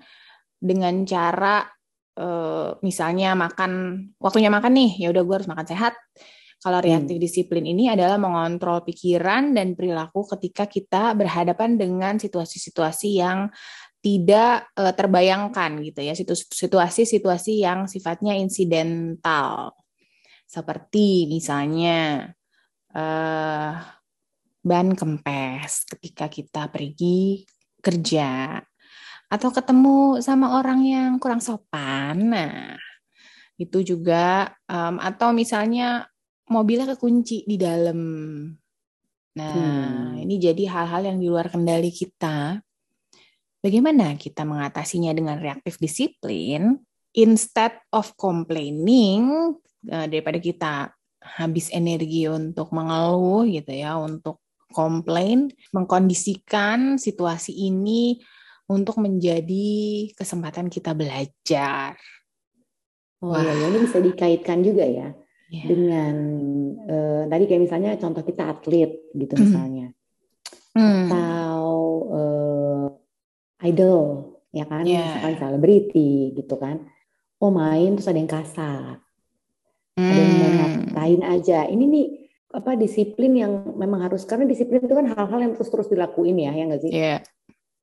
dengan 0.60 1.08
cara 1.08 1.64
uh, 2.20 2.76
misalnya 2.84 3.40
makan 3.40 3.72
waktunya 4.20 4.52
makan 4.52 4.76
nih, 4.76 5.08
ya 5.08 5.08
udah 5.16 5.24
gue 5.24 5.36
harus 5.40 5.48
makan 5.48 5.64
sehat. 5.64 5.96
Kalau 6.62 6.78
reaktif 6.78 7.18
hmm. 7.18 7.26
disiplin 7.26 7.66
ini 7.66 7.90
adalah 7.90 8.22
mengontrol 8.22 8.86
pikiran 8.86 9.58
dan 9.58 9.74
perilaku 9.74 10.28
ketika 10.38 10.70
kita 10.70 11.18
berhadapan 11.18 11.74
dengan 11.74 12.22
situasi-situasi 12.22 13.18
yang 13.18 13.50
tidak 14.02 14.68
uh, 14.74 14.94
terbayangkan 14.98 15.78
gitu 15.86 16.02
ya, 16.02 16.14
situasi-situasi 16.18 17.62
yang 17.62 17.86
sifatnya 17.86 18.34
insidental. 18.34 19.78
Seperti 20.50 21.30
misalnya 21.30 22.28
uh, 22.92 23.74
ban 24.62 24.88
kempes 24.94 25.86
ketika 25.90 26.30
kita 26.30 26.70
pergi 26.70 27.46
kerja 27.82 28.62
atau 29.32 29.50
ketemu 29.50 30.20
sama 30.20 30.60
orang 30.60 30.82
yang 30.84 31.12
kurang 31.18 31.40
sopan. 31.40 32.36
Nah, 32.36 32.76
itu 33.56 33.86
juga 33.86 34.50
um, 34.68 34.98
atau 34.98 35.32
misalnya 35.32 36.10
mobilnya 36.50 36.98
kekunci 36.98 37.48
di 37.48 37.56
dalam. 37.56 38.00
Nah, 39.32 39.56
hmm. 39.56 40.28
ini 40.28 40.36
jadi 40.36 40.68
hal-hal 40.68 41.08
yang 41.08 41.18
di 41.22 41.32
luar 41.32 41.48
kendali 41.48 41.94
kita. 41.94 42.60
Bagaimana 43.62 44.18
kita 44.18 44.42
mengatasinya 44.42 45.14
dengan 45.14 45.38
reaktif 45.38 45.78
disiplin 45.78 46.82
instead 47.14 47.78
of 47.94 48.10
complaining 48.18 49.54
uh, 49.86 50.06
daripada 50.10 50.42
kita 50.42 50.74
habis 51.22 51.70
energi 51.70 52.26
untuk 52.26 52.74
mengeluh 52.74 53.46
gitu 53.46 53.70
ya, 53.70 54.02
untuk 54.02 54.42
komplain, 54.74 55.54
mengkondisikan 55.70 56.98
situasi 56.98 57.54
ini 57.54 58.18
untuk 58.66 58.98
menjadi 58.98 60.10
kesempatan 60.18 60.72
kita 60.72 60.98
belajar. 60.98 62.00
Oh 63.22 63.38
iya, 63.38 63.54
ya, 63.54 63.66
ini 63.70 63.86
bisa 63.86 64.02
dikaitkan 64.02 64.66
juga 64.66 64.82
ya 64.82 65.14
yeah. 65.52 65.68
dengan 65.68 66.16
uh, 66.88 67.24
tadi 67.28 67.44
kayak 67.46 67.62
misalnya 67.68 67.92
contoh 68.00 68.24
kita 68.24 68.50
atlet 68.50 68.92
gitu 69.14 69.34
mm. 69.36 69.42
misalnya, 69.44 69.88
mm. 70.74 71.12
atau 71.12 71.60
idol 73.72 74.36
ya 74.52 74.68
kan, 74.68 74.84
yeah. 74.84 75.00
misalkan 75.16 75.40
selebriti 75.40 76.36
gitu 76.36 76.60
kan, 76.60 76.84
oh 77.40 77.52
main 77.56 77.96
terus 77.96 78.12
ada 78.12 78.20
yang 78.20 78.28
kasar, 78.28 79.00
mm. 79.96 80.04
ada 80.04 80.20
yang 80.20 80.54
ngatain 80.60 81.22
aja, 81.24 81.60
ini 81.72 81.84
nih 81.88 82.08
apa 82.52 82.76
disiplin 82.76 83.32
yang 83.32 83.54
memang 83.80 84.12
harus 84.12 84.28
karena 84.28 84.44
disiplin 84.44 84.84
itu 84.84 84.92
kan 84.92 85.08
hal-hal 85.08 85.40
yang 85.40 85.54
terus-terus 85.56 85.88
dilakuin 85.88 86.36
ya 86.36 86.52
ya 86.52 86.64
nggak 86.68 86.82
sih 86.84 86.92
yeah. 86.92 87.20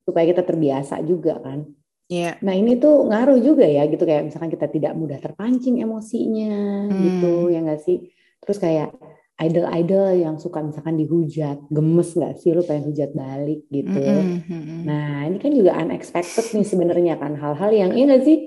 supaya 0.05 0.29
kita 0.29 0.45
terbiasa 0.45 1.01
juga 1.09 1.41
kan 1.41 1.65
yeah. 2.13 2.37
nah 2.45 2.53
ini 2.53 2.77
tuh 2.77 3.09
ngaruh 3.09 3.41
juga 3.41 3.65
ya 3.65 3.89
gitu 3.89 4.05
kayak 4.05 4.29
misalkan 4.29 4.53
kita 4.53 4.69
tidak 4.69 4.93
mudah 4.93 5.17
terpancing 5.17 5.81
emosinya 5.81 6.85
hmm. 6.85 7.01
gitu 7.01 7.33
ya 7.49 7.65
nggak 7.65 7.81
sih 7.81 8.13
terus 8.45 8.61
kayak 8.61 8.93
idol-idol 9.39 10.19
yang 10.19 10.37
suka 10.37 10.59
misalkan 10.61 10.99
dihujat 10.99 11.63
gemes 11.71 12.19
nggak 12.19 12.35
sih 12.43 12.51
lu 12.53 12.67
pengen 12.67 12.91
hujat 12.91 13.15
balik 13.15 13.63
gitu 13.71 13.95
mm 13.95 14.39
-hmm. 14.45 14.81
nah 14.83 15.25
ini 15.31 15.39
kan 15.39 15.55
juga 15.55 15.79
unexpected 15.79 16.59
nih 16.59 16.67
sebenarnya 16.67 17.15
kan 17.17 17.39
hal-hal 17.39 17.71
yang 17.71 17.91
ini 17.95 18.03
iya 18.03 18.05
nggak 18.11 18.25
sih 18.27 18.39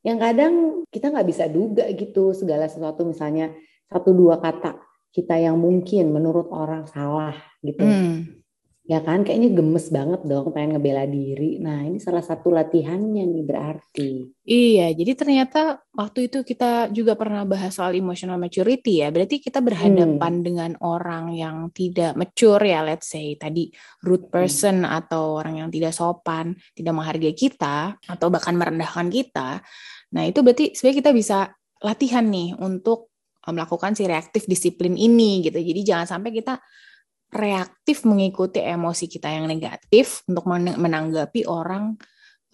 yang 0.00 0.18
kadang 0.18 0.54
kita 0.90 1.12
nggak 1.12 1.28
bisa 1.28 1.44
duga 1.46 1.86
gitu 1.92 2.34
segala 2.34 2.66
sesuatu 2.66 3.06
misalnya 3.06 3.52
satu 3.86 4.10
dua 4.10 4.42
kata 4.42 4.90
kita 5.10 5.34
yang 5.42 5.58
mungkin 5.58 6.14
menurut 6.14 6.46
orang 6.54 6.86
salah 6.86 7.34
gitu. 7.66 7.82
Hmm. 7.82 8.39
Ya 8.90 8.98
kan 9.06 9.22
kayaknya 9.22 9.54
gemes 9.54 9.86
banget 9.94 10.26
dong 10.26 10.50
pengen 10.50 10.74
ngebela 10.74 11.06
diri. 11.06 11.62
Nah, 11.62 11.86
ini 11.86 12.02
salah 12.02 12.26
satu 12.26 12.50
latihannya 12.50 13.22
nih 13.22 13.44
berarti. 13.46 14.10
Iya, 14.42 14.90
jadi 14.98 15.12
ternyata 15.14 15.78
waktu 15.94 16.26
itu 16.26 16.42
kita 16.42 16.90
juga 16.90 17.14
pernah 17.14 17.46
bahas 17.46 17.78
soal 17.78 17.94
emotional 17.94 18.34
maturity 18.34 19.06
ya. 19.06 19.14
Berarti 19.14 19.38
kita 19.38 19.62
berhadapan 19.62 20.42
hmm. 20.42 20.42
dengan 20.42 20.70
orang 20.82 21.30
yang 21.38 21.70
tidak 21.70 22.18
mature 22.18 22.66
ya, 22.66 22.82
let's 22.82 23.06
say 23.06 23.38
tadi 23.38 23.70
rude 24.02 24.26
hmm. 24.26 24.34
person 24.34 24.82
hmm. 24.82 24.90
atau 24.90 25.38
orang 25.38 25.62
yang 25.62 25.68
tidak 25.70 25.94
sopan, 25.94 26.58
tidak 26.74 26.90
menghargai 26.90 27.38
kita 27.38 27.94
atau 27.94 28.26
bahkan 28.26 28.58
merendahkan 28.58 29.06
kita. 29.06 29.62
Nah, 30.18 30.22
itu 30.26 30.42
berarti 30.42 30.74
sebenarnya 30.74 30.98
kita 30.98 31.12
bisa 31.14 31.38
latihan 31.78 32.26
nih 32.26 32.58
untuk 32.58 33.10
Eh, 33.40 33.52
melakukan 33.56 33.96
si 33.96 34.04
reaktif 34.04 34.44
disiplin 34.44 35.00
ini 35.00 35.40
gitu. 35.40 35.56
Jadi 35.56 35.80
jangan 35.80 36.04
sampai 36.04 36.28
kita 36.28 36.60
reaktif 37.30 38.02
mengikuti 38.02 38.58
emosi 38.58 39.06
kita 39.06 39.30
yang 39.30 39.46
negatif 39.46 40.26
untuk 40.26 40.50
menanggapi 40.50 41.46
orang 41.46 41.94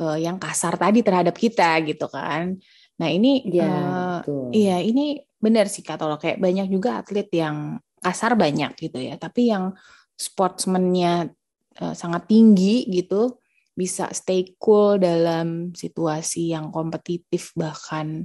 uh, 0.01 0.21
yang 0.21 0.37
kasar 0.37 0.77
tadi 0.77 1.01
terhadap 1.01 1.33
kita 1.33 1.81
gitu 1.85 2.07
kan. 2.13 2.61
Nah 3.01 3.09
ini 3.09 3.45
ya, 3.49 4.21
uh, 4.21 4.51
iya 4.53 4.81
ini 4.81 5.21
benar 5.37 5.69
sih 5.69 5.85
kata 5.85 6.09
lo 6.09 6.17
kayak 6.17 6.41
banyak 6.41 6.69
juga 6.69 7.01
atlet 7.01 7.29
yang 7.33 7.81
kasar 8.01 8.37
banyak 8.37 8.77
gitu 8.77 9.01
ya, 9.01 9.17
tapi 9.17 9.53
yang 9.53 9.73
sportsmannya 10.17 11.33
uh, 11.81 11.95
sangat 11.97 12.29
tinggi 12.29 12.89
gitu 12.89 13.41
bisa 13.77 14.09
stay 14.17 14.57
cool 14.57 14.97
dalam 14.97 15.77
situasi 15.77 16.57
yang 16.57 16.73
kompetitif 16.73 17.53
bahkan 17.53 18.25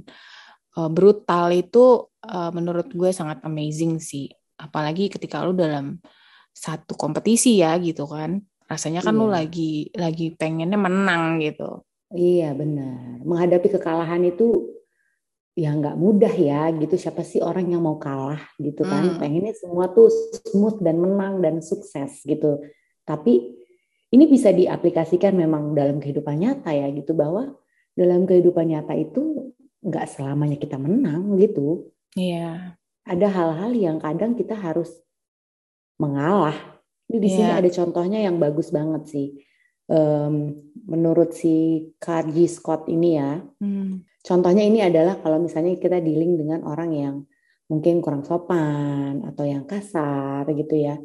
uh, 0.80 0.88
brutal 0.88 1.52
itu 1.52 2.08
uh, 2.24 2.48
menurut 2.52 2.88
gue 2.92 3.12
sangat 3.12 3.44
amazing 3.44 4.00
sih. 4.00 4.32
Apalagi 4.56 5.12
ketika 5.12 5.44
lu 5.44 5.52
dalam 5.52 6.00
satu 6.52 6.94
kompetisi 6.94 7.60
ya 7.60 7.76
gitu 7.80 8.06
kan. 8.06 8.40
Rasanya 8.68 9.04
kan 9.04 9.12
iya. 9.12 9.20
lu 9.20 9.26
lagi 9.28 9.72
lagi 9.92 10.32
pengennya 10.32 10.78
menang 10.80 11.42
gitu. 11.42 11.84
Iya 12.12 12.52
benar. 12.56 13.20
Menghadapi 13.24 13.68
kekalahan 13.72 14.24
itu 14.28 14.72
ya 15.52 15.72
nggak 15.76 15.96
mudah 15.96 16.32
ya 16.32 16.72
gitu. 16.76 16.96
Siapa 16.96 17.24
sih 17.24 17.40
orang 17.40 17.68
yang 17.68 17.84
mau 17.84 17.96
kalah 18.00 18.40
gitu 18.60 18.84
kan? 18.84 19.04
Hmm. 19.04 19.18
Pengennya 19.20 19.52
semua 19.56 19.92
tuh 19.92 20.08
smooth 20.52 20.80
dan 20.80 21.00
menang 21.00 21.40
dan 21.44 21.60
sukses 21.60 22.24
gitu. 22.24 22.60
Tapi 23.04 23.56
ini 24.12 24.24
bisa 24.28 24.52
diaplikasikan 24.52 25.32
memang 25.32 25.72
dalam 25.72 25.96
kehidupan 25.96 26.36
nyata 26.36 26.72
ya 26.76 26.88
gitu 26.92 27.16
bahwa 27.16 27.56
dalam 27.96 28.28
kehidupan 28.28 28.72
nyata 28.72 28.92
itu 28.96 29.52
nggak 29.82 30.06
selamanya 30.08 30.56
kita 30.60 30.76
menang 30.76 31.36
gitu. 31.40 31.92
Iya. 32.16 32.76
Ada 33.02 33.28
hal-hal 33.28 33.72
yang 33.74 33.98
kadang 33.98 34.38
kita 34.38 34.54
harus 34.54 34.92
mengalah. 35.98 36.56
Ini 37.10 37.18
di 37.18 37.28
yeah. 37.28 37.36
sini 37.36 37.50
ada 37.52 37.68
contohnya 37.72 38.18
yang 38.24 38.36
bagus 38.40 38.72
banget 38.72 39.02
sih 39.10 39.28
um, 39.92 40.34
menurut 40.88 41.36
si 41.36 41.86
Karji 42.00 42.46
Scott 42.48 42.88
ini 42.88 43.18
ya. 43.20 43.40
Hmm. 43.60 44.02
Contohnya 44.22 44.62
ini 44.62 44.78
adalah 44.80 45.18
kalau 45.18 45.42
misalnya 45.42 45.74
kita 45.76 45.98
dealing 45.98 46.38
dengan 46.38 46.62
orang 46.62 46.90
yang 46.94 47.14
mungkin 47.66 48.04
kurang 48.04 48.22
sopan 48.22 49.24
atau 49.26 49.42
yang 49.42 49.66
kasar 49.66 50.46
gitu 50.52 50.74
ya. 50.78 50.96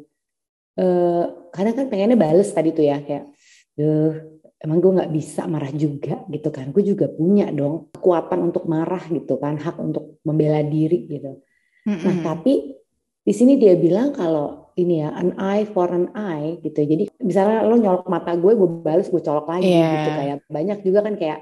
Uh, 0.78 1.50
karena 1.50 1.74
kan 1.74 1.90
pengennya 1.90 2.14
bales 2.14 2.54
tadi 2.54 2.70
tuh 2.70 2.86
ya 2.86 3.02
kayak, 3.02 3.34
Duh, 3.74 4.14
emang 4.62 4.78
gue 4.78 4.92
nggak 5.02 5.10
bisa 5.10 5.46
marah 5.50 5.74
juga 5.74 6.22
gitu 6.30 6.54
kan. 6.54 6.70
Gue 6.70 6.86
juga 6.86 7.10
punya 7.10 7.50
dong 7.50 7.90
kekuatan 7.90 8.50
untuk 8.54 8.70
marah 8.70 9.02
gitu 9.10 9.38
kan, 9.42 9.58
hak 9.58 9.74
untuk 9.82 10.22
membela 10.22 10.62
diri 10.62 11.10
gitu. 11.10 11.42
Mm 11.82 11.94
-hmm. 11.94 12.04
Nah 12.06 12.16
tapi 12.22 12.78
di 13.26 13.34
sini 13.34 13.58
dia 13.58 13.74
bilang 13.74 14.14
kalau 14.14 14.67
ini 14.78 15.02
ya 15.02 15.10
an 15.10 15.34
eye 15.36 15.66
for 15.66 15.90
an 15.90 16.14
eye 16.14 16.62
gitu. 16.62 16.86
Jadi 16.86 17.10
misalnya 17.18 17.66
lo 17.66 17.74
nyolok 17.74 18.06
mata 18.06 18.38
gue 18.38 18.52
gue 18.54 18.68
balas 18.80 19.10
gue 19.10 19.18
colok 19.18 19.50
lagi 19.50 19.68
yeah. 19.68 19.92
gitu. 19.92 20.10
Kayak 20.14 20.38
banyak 20.46 20.78
juga 20.86 20.98
kan 21.02 21.14
kayak 21.18 21.40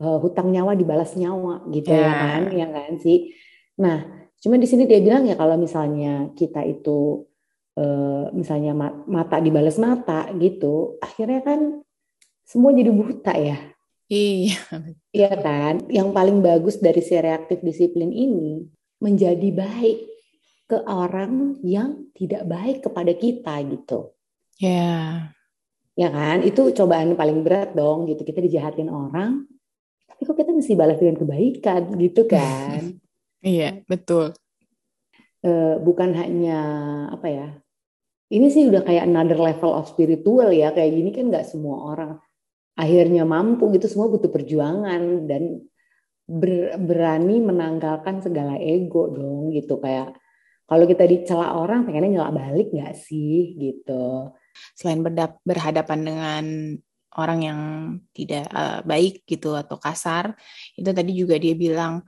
uh, 0.00 0.18
hutang 0.18 0.48
nyawa 0.48 0.72
dibalas 0.72 1.12
nyawa 1.14 1.68
gitu 1.68 1.92
yeah. 1.92 2.08
ya 2.08 2.12
kan 2.16 2.42
ya 2.50 2.66
kan 2.72 2.92
sih. 2.98 3.36
Nah 3.78 4.28
cuma 4.40 4.56
di 4.56 4.64
sini 4.64 4.88
dia 4.88 5.04
bilang 5.04 5.28
ya 5.28 5.36
kalau 5.36 5.60
misalnya 5.60 6.32
kita 6.32 6.64
itu 6.64 7.28
uh, 7.76 8.32
misalnya 8.32 8.72
mata 9.04 9.36
dibalas 9.36 9.76
mata 9.76 10.32
gitu 10.40 10.96
akhirnya 11.04 11.44
kan 11.44 11.60
semua 12.48 12.72
jadi 12.72 12.90
buta 12.90 13.34
ya. 13.36 13.58
Iya. 14.10 14.58
Iya 15.14 15.32
kan? 15.38 15.86
Yang 15.86 16.08
paling 16.10 16.42
bagus 16.42 16.82
dari 16.82 16.98
si 16.98 17.14
reaktif 17.14 17.62
disiplin 17.62 18.10
ini 18.10 18.66
menjadi 18.98 19.48
baik 19.54 19.98
ke 20.70 20.78
orang 20.86 21.58
yang 21.66 22.06
tidak 22.14 22.46
baik 22.46 22.86
kepada 22.86 23.10
kita 23.18 23.58
gitu. 23.66 24.14
Ya. 24.62 24.70
Yeah. 24.70 25.10
Ya 25.98 26.08
kan? 26.14 26.46
Itu 26.46 26.70
cobaan 26.70 27.18
paling 27.18 27.42
berat 27.42 27.74
dong 27.74 28.06
gitu. 28.06 28.22
Kita 28.22 28.38
dijahatin 28.38 28.86
orang, 28.86 29.50
tapi 30.06 30.22
kok 30.22 30.38
kita 30.38 30.54
mesti 30.54 30.78
balas 30.78 31.02
dengan 31.02 31.18
kebaikan 31.18 31.90
gitu 31.98 32.22
kan? 32.30 32.94
iya, 33.42 33.82
betul. 33.90 34.30
Uh, 35.42 35.82
bukan 35.82 36.14
hanya 36.14 36.60
apa 37.10 37.26
ya? 37.26 37.48
Ini 38.30 38.46
sih 38.46 38.70
udah 38.70 38.86
kayak 38.86 39.10
another 39.10 39.42
level 39.42 39.74
of 39.74 39.90
spiritual 39.90 40.54
ya. 40.54 40.70
Kayak 40.70 40.92
gini 40.94 41.10
kan 41.10 41.34
nggak 41.34 41.50
semua 41.50 41.76
orang 41.82 42.12
akhirnya 42.78 43.26
mampu 43.26 43.74
gitu. 43.74 43.90
Semua 43.90 44.06
butuh 44.06 44.30
perjuangan 44.30 45.26
dan 45.26 45.66
ber, 46.30 46.78
berani 46.78 47.42
menanggalkan 47.42 48.22
segala 48.22 48.54
ego 48.60 49.10
dong 49.10 49.50
gitu 49.50 49.82
kayak 49.82 50.14
kalau 50.70 50.86
kita 50.86 51.02
dicela 51.02 51.58
orang 51.58 51.82
pengennya 51.82 52.22
nyela 52.22 52.30
balik 52.30 52.70
nggak 52.70 52.94
sih? 52.94 53.58
Gitu. 53.58 54.30
Selain 54.78 55.02
berdap, 55.02 55.42
berhadapan 55.42 56.00
dengan 56.06 56.44
orang 57.18 57.40
yang 57.42 57.60
tidak 58.14 58.46
uh, 58.54 58.86
baik 58.86 59.26
gitu 59.26 59.58
atau 59.58 59.82
kasar 59.82 60.30
itu 60.78 60.86
tadi 60.94 61.10
juga 61.10 61.34
dia 61.42 61.58
bilang 61.58 62.06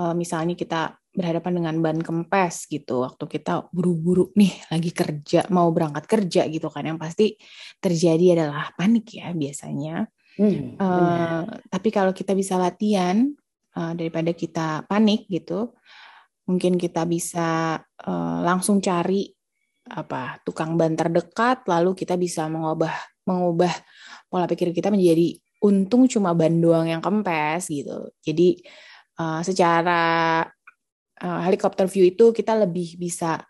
uh, 0.00 0.14
misalnya 0.16 0.56
kita 0.56 0.96
berhadapan 1.12 1.52
dengan 1.60 1.74
ban 1.84 1.98
kempes 2.00 2.70
gitu 2.70 3.04
waktu 3.04 3.24
kita 3.28 3.68
buru-buru 3.74 4.32
nih 4.38 4.54
lagi 4.72 4.94
kerja 4.94 5.44
mau 5.52 5.68
berangkat 5.68 6.08
kerja 6.08 6.48
gitu 6.48 6.72
kan 6.72 6.86
yang 6.86 6.96
pasti 6.96 7.36
terjadi 7.82 8.40
adalah 8.40 8.72
panik 8.72 9.18
ya 9.20 9.34
biasanya. 9.36 10.08
Hmm, 10.38 10.78
uh, 10.78 11.42
tapi 11.66 11.90
kalau 11.90 12.14
kita 12.14 12.30
bisa 12.30 12.54
latihan 12.54 13.26
uh, 13.74 13.92
daripada 13.98 14.30
kita 14.30 14.86
panik 14.86 15.26
gitu 15.26 15.74
mungkin 16.48 16.80
kita 16.80 17.04
bisa 17.04 17.76
uh, 18.08 18.38
langsung 18.40 18.80
cari 18.80 19.28
apa 19.88 20.40
tukang 20.44 20.76
ban 20.76 20.92
terdekat 20.92 21.64
lalu 21.64 21.96
kita 21.96 22.16
bisa 22.16 22.44
mengubah 22.48 22.92
mengubah 23.24 23.72
pola 24.28 24.44
pikir 24.48 24.72
kita 24.72 24.92
menjadi 24.92 25.36
untung 25.64 26.08
cuma 26.08 26.32
ban 26.32 26.54
doang 26.60 26.86
yang 26.88 27.02
kempes 27.02 27.68
gitu. 27.68 28.12
Jadi 28.22 28.62
uh, 29.18 29.40
secara 29.42 30.44
uh, 31.20 31.40
helikopter 31.44 31.90
view 31.90 32.08
itu 32.08 32.30
kita 32.30 32.54
lebih 32.54 32.96
bisa 32.96 33.42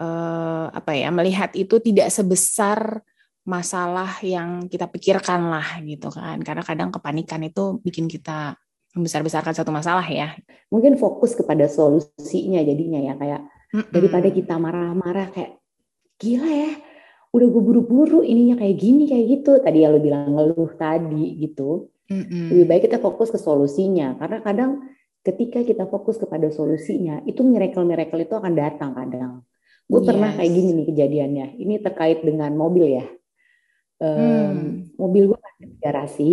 uh, 0.00 0.66
apa 0.72 0.92
ya 0.96 1.08
melihat 1.14 1.54
itu 1.54 1.78
tidak 1.78 2.10
sebesar 2.10 3.00
masalah 3.46 4.20
yang 4.20 4.66
kita 4.68 4.90
pikirkan 4.90 5.48
lah 5.48 5.80
gitu 5.86 6.10
kan. 6.12 6.42
Karena 6.42 6.62
kadang 6.66 6.90
kepanikan 6.90 7.40
itu 7.46 7.78
bikin 7.80 8.10
kita 8.10 8.58
membesar-besarkan 8.94 9.54
satu 9.54 9.70
masalah 9.70 10.04
ya. 10.06 10.34
Mungkin 10.70 10.98
fokus 10.98 11.34
kepada 11.38 11.70
solusinya 11.70 12.62
jadinya 12.62 13.00
ya 13.02 13.14
kayak 13.14 13.40
Mm-mm. 13.70 13.90
daripada 13.94 14.28
kita 14.30 14.54
marah-marah 14.58 15.30
kayak 15.30 15.62
gila 16.18 16.50
ya, 16.50 16.72
udah 17.30 17.46
gue 17.48 17.62
buru-buru 17.62 18.20
ininya 18.26 18.58
kayak 18.58 18.76
gini 18.76 19.06
kayak 19.06 19.26
gitu. 19.40 19.62
Tadi 19.62 19.86
ya 19.86 19.88
lo 19.90 20.02
bilang 20.02 20.34
ngeluh 20.34 20.74
tadi 20.74 21.38
gitu. 21.38 21.90
Mm-mm. 22.10 22.50
Lebih 22.50 22.66
baik 22.66 22.82
kita 22.90 22.98
fokus 22.98 23.30
ke 23.30 23.38
solusinya 23.38 24.18
karena 24.18 24.42
kadang 24.42 24.70
ketika 25.22 25.62
kita 25.62 25.86
fokus 25.86 26.18
kepada 26.18 26.50
solusinya 26.50 27.22
itu 27.28 27.46
miracle-miracle 27.46 28.26
itu 28.26 28.34
akan 28.34 28.52
datang 28.58 28.90
kadang. 28.98 29.32
Gue 29.86 30.02
yes. 30.02 30.08
pernah 30.10 30.30
kayak 30.34 30.50
gini 30.54 30.70
nih 30.82 30.86
kejadiannya. 30.90 31.46
Ini 31.58 31.74
terkait 31.82 32.22
dengan 32.26 32.50
mobil 32.58 32.98
ya. 32.98 33.06
Um, 34.00 34.16
hmm. 34.16 34.66
Mobil 34.96 35.28
gue 35.30 35.38
di 35.60 35.66
garasi 35.78 36.30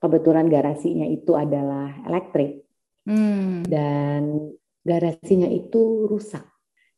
kebetulan 0.00 0.48
garasinya 0.48 1.04
itu 1.06 1.36
adalah 1.36 1.92
elektrik 2.08 2.64
hmm. 3.04 3.68
dan 3.68 4.50
garasinya 4.80 5.46
itu 5.46 6.08
rusak. 6.08 6.44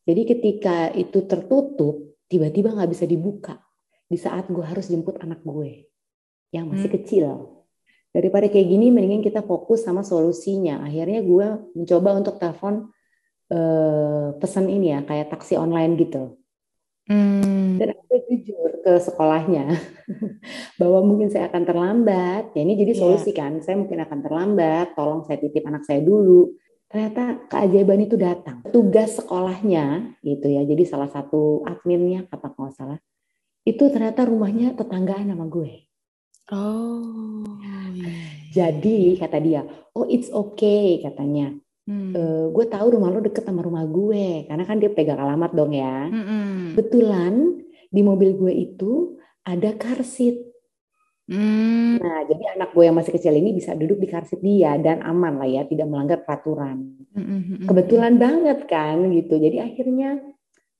Jadi 0.03 0.21
ketika 0.27 0.91
itu 0.95 1.23
tertutup, 1.27 2.19
tiba-tiba 2.27 2.71
nggak 2.75 2.91
bisa 2.91 3.05
dibuka 3.07 3.59
di 4.07 4.19
saat 4.19 4.47
gue 4.51 4.63
harus 4.63 4.87
jemput 4.91 5.19
anak 5.19 5.43
gue 5.43 5.87
yang 6.55 6.71
masih 6.71 6.91
hmm. 6.91 6.97
kecil. 7.03 7.27
Daripada 8.13 8.45
kayak 8.45 8.67
gini, 8.69 8.93
mendingan 8.93 9.25
kita 9.25 9.41
fokus 9.41 9.81
sama 9.83 10.05
solusinya. 10.05 10.85
Akhirnya 10.85 11.25
gue 11.25 11.47
mencoba 11.73 12.09
untuk 12.13 12.37
telepon 12.37 12.93
eh, 13.49 14.27
pesan 14.37 14.69
ini 14.69 14.93
ya, 14.93 14.99
kayak 15.01 15.33
taksi 15.33 15.57
online 15.57 15.97
gitu. 15.97 16.37
Hmm. 17.09 17.81
Dan 17.81 17.97
aku 17.97 18.15
jujur 18.29 18.72
ke 18.83 18.99
sekolahnya 18.99 19.79
bahwa 20.79 20.99
mungkin 21.07 21.31
saya 21.31 21.47
akan 21.47 21.63
terlambat. 21.63 22.51
Ya 22.51 22.61
ini 22.67 22.75
jadi 22.75 22.93
iya. 22.93 22.99
solusi 22.99 23.31
yeah. 23.31 23.39
kan. 23.39 23.51
Saya 23.63 23.79
mungkin 23.79 24.03
akan 24.03 24.19
terlambat. 24.19 24.93
Tolong 24.93 25.23
saya 25.23 25.39
titip 25.39 25.63
anak 25.63 25.87
saya 25.87 26.03
dulu. 26.03 26.51
Ternyata 26.91 27.47
keajaiban 27.47 28.03
itu 28.03 28.19
datang. 28.19 28.61
Tugas 28.69 29.17
sekolahnya 29.17 30.19
gitu 30.21 30.51
ya. 30.51 30.67
Jadi 30.67 30.83
salah 30.83 31.07
satu 31.07 31.63
adminnya 31.63 32.27
kata 32.27 32.51
nggak 32.51 32.75
salah. 32.75 32.99
Itu 33.63 33.87
ternyata 33.87 34.27
rumahnya 34.27 34.75
tetanggaan 34.75 35.31
sama 35.31 35.47
gue. 35.47 35.87
Oh. 36.51 37.47
Jadi 38.53 39.17
kata 39.17 39.41
dia, 39.41 39.65
oh 39.97 40.05
it's 40.05 40.29
okay 40.29 41.01
katanya 41.01 41.57
Hmm. 41.83 42.15
Uh, 42.15 42.47
gue 42.55 42.65
tahu 42.71 42.95
rumah 42.95 43.11
lo 43.11 43.19
deket 43.19 43.43
sama 43.43 43.59
rumah 43.59 43.83
gue 43.83 44.47
karena 44.47 44.63
kan 44.63 44.79
dia 44.79 44.87
pegang 44.87 45.19
alamat 45.19 45.51
dong 45.51 45.75
ya. 45.75 46.07
Hmm. 46.07 46.79
Betulan 46.79 47.59
di 47.93 48.01
mobil 48.01 48.33
gue 48.33 48.49
itu 48.49 49.21
ada 49.45 49.77
karsit. 49.77 50.41
Hmm. 51.29 52.01
Nah 52.01 52.25
jadi 52.25 52.57
anak 52.57 52.73
gue 52.73 52.83
yang 52.89 52.97
masih 52.97 53.13
kecil 53.15 53.37
ini 53.37 53.53
bisa 53.53 53.77
duduk 53.77 54.01
di 54.01 54.09
karsit 54.09 54.41
dia 54.41 54.75
dan 54.81 55.05
aman 55.05 55.39
lah 55.39 55.47
ya 55.47 55.61
tidak 55.69 55.85
melanggar 55.85 56.25
peraturan. 56.25 57.05
Hmm. 57.13 57.21
hmm, 57.21 57.41
hmm 57.45 57.67
Kebetulan 57.69 58.17
banget 58.17 58.65
kan 58.65 58.97
gitu. 59.13 59.37
Jadi 59.37 59.61
akhirnya 59.61 60.19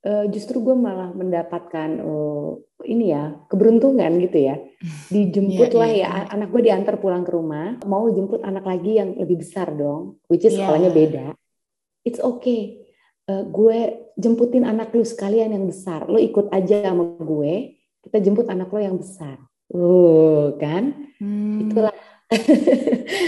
uh, 0.04 0.26
justru 0.28 0.60
gue 0.62 0.76
malah 0.76 1.12
mendapatkan 1.16 1.90
uh, 2.04 2.60
ini 2.84 3.16
ya 3.16 3.40
keberuntungan 3.48 4.12
gitu 4.20 4.38
ya 4.52 4.56
dijemput 5.14 5.72
yeah, 5.72 5.80
lah 5.80 5.90
yeah, 5.90 6.00
ya 6.04 6.10
yeah. 6.12 6.34
anak 6.36 6.50
gue 6.52 6.62
diantar 6.62 6.96
pulang 7.00 7.24
ke 7.24 7.32
rumah 7.32 7.80
mau 7.88 8.06
jemput 8.12 8.44
anak 8.44 8.68
lagi 8.68 9.00
yang 9.00 9.16
lebih 9.16 9.40
besar 9.42 9.72
dong 9.72 10.20
which 10.28 10.44
is 10.44 10.54
yeah. 10.54 10.68
sekolahnya 10.68 10.92
beda 10.92 11.26
it's 12.04 12.20
okay 12.20 12.83
uh, 13.30 13.44
gue 13.48 13.80
jemputin 14.18 14.66
anak 14.68 14.92
lu 14.96 15.06
sekalian 15.06 15.54
yang 15.54 15.66
besar 15.68 16.08
lo 16.10 16.18
ikut 16.20 16.50
aja 16.50 16.92
sama 16.92 17.16
gue 17.20 17.80
kita 18.04 18.18
jemput 18.20 18.48
anak 18.50 18.68
lo 18.72 18.80
yang 18.80 18.98
besar 19.00 19.40
uh 19.72 20.54
kan 20.60 21.14
hmm. 21.20 21.70
itulah 21.70 21.96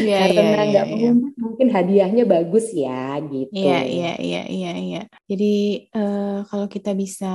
yeah, 0.01 0.25
karena 0.35 0.61
yeah, 0.61 0.65
nggak 0.71 0.87
yeah, 0.87 1.01
yeah. 1.11 1.13
mungkin 1.37 1.67
hadiahnya 1.69 2.23
bagus 2.25 2.73
ya 2.73 3.21
gitu. 3.21 3.53
Iya 3.53 3.79
iya 3.85 4.13
iya 4.17 4.43
iya 4.49 4.73
iya. 4.77 5.01
Jadi 5.29 5.85
uh, 5.93 6.41
kalau 6.49 6.65
kita 6.65 6.97
bisa 6.97 7.33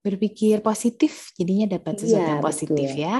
berpikir 0.00 0.64
positif 0.64 1.32
jadinya 1.36 1.76
dapat 1.76 2.00
sesuatu 2.00 2.24
iya, 2.24 2.32
yang 2.36 2.44
positif 2.44 2.88
betul. 2.92 3.04
ya. 3.04 3.16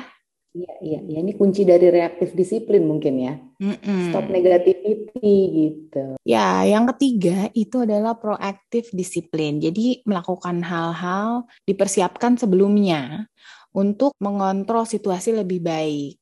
Iya, 0.51 0.73
iya, 0.83 0.99
ya. 1.07 1.19
Ini 1.23 1.39
kunci 1.39 1.63
dari 1.63 1.95
reaktif 1.95 2.35
disiplin 2.35 2.83
mungkin 2.83 3.15
ya. 3.23 3.35
Mm-mm. 3.63 4.11
Stop 4.11 4.27
negativity 4.35 5.37
gitu. 5.55 6.19
Ya, 6.27 6.67
yang 6.67 6.91
ketiga 6.91 7.55
itu 7.55 7.87
adalah 7.87 8.19
proaktif 8.19 8.91
disiplin. 8.91 9.63
Jadi 9.63 10.03
melakukan 10.03 10.59
hal-hal 10.67 11.47
dipersiapkan 11.71 12.35
sebelumnya 12.35 13.31
untuk 13.71 14.11
mengontrol 14.19 14.83
situasi 14.83 15.39
lebih 15.39 15.63
baik. 15.63 16.19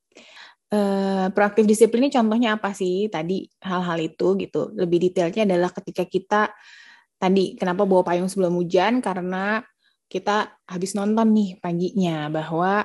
Uh, 0.69 1.33
proaktif 1.33 1.65
disiplin 1.65 2.05
ini 2.05 2.13
contohnya 2.13 2.61
apa 2.61 2.77
sih? 2.77 3.09
Tadi 3.09 3.49
hal-hal 3.65 3.97
itu 4.13 4.37
gitu. 4.37 4.77
Lebih 4.77 5.09
detailnya 5.09 5.49
adalah 5.49 5.73
ketika 5.73 6.05
kita 6.05 6.53
tadi 7.17 7.57
kenapa 7.57 7.89
bawa 7.89 8.05
payung 8.05 8.29
sebelum 8.29 8.61
hujan 8.61 9.01
karena 9.01 9.65
kita 10.13 10.53
habis 10.69 10.93
nonton 10.93 11.33
nih 11.33 11.57
paginya 11.65 12.29
bahwa 12.29 12.85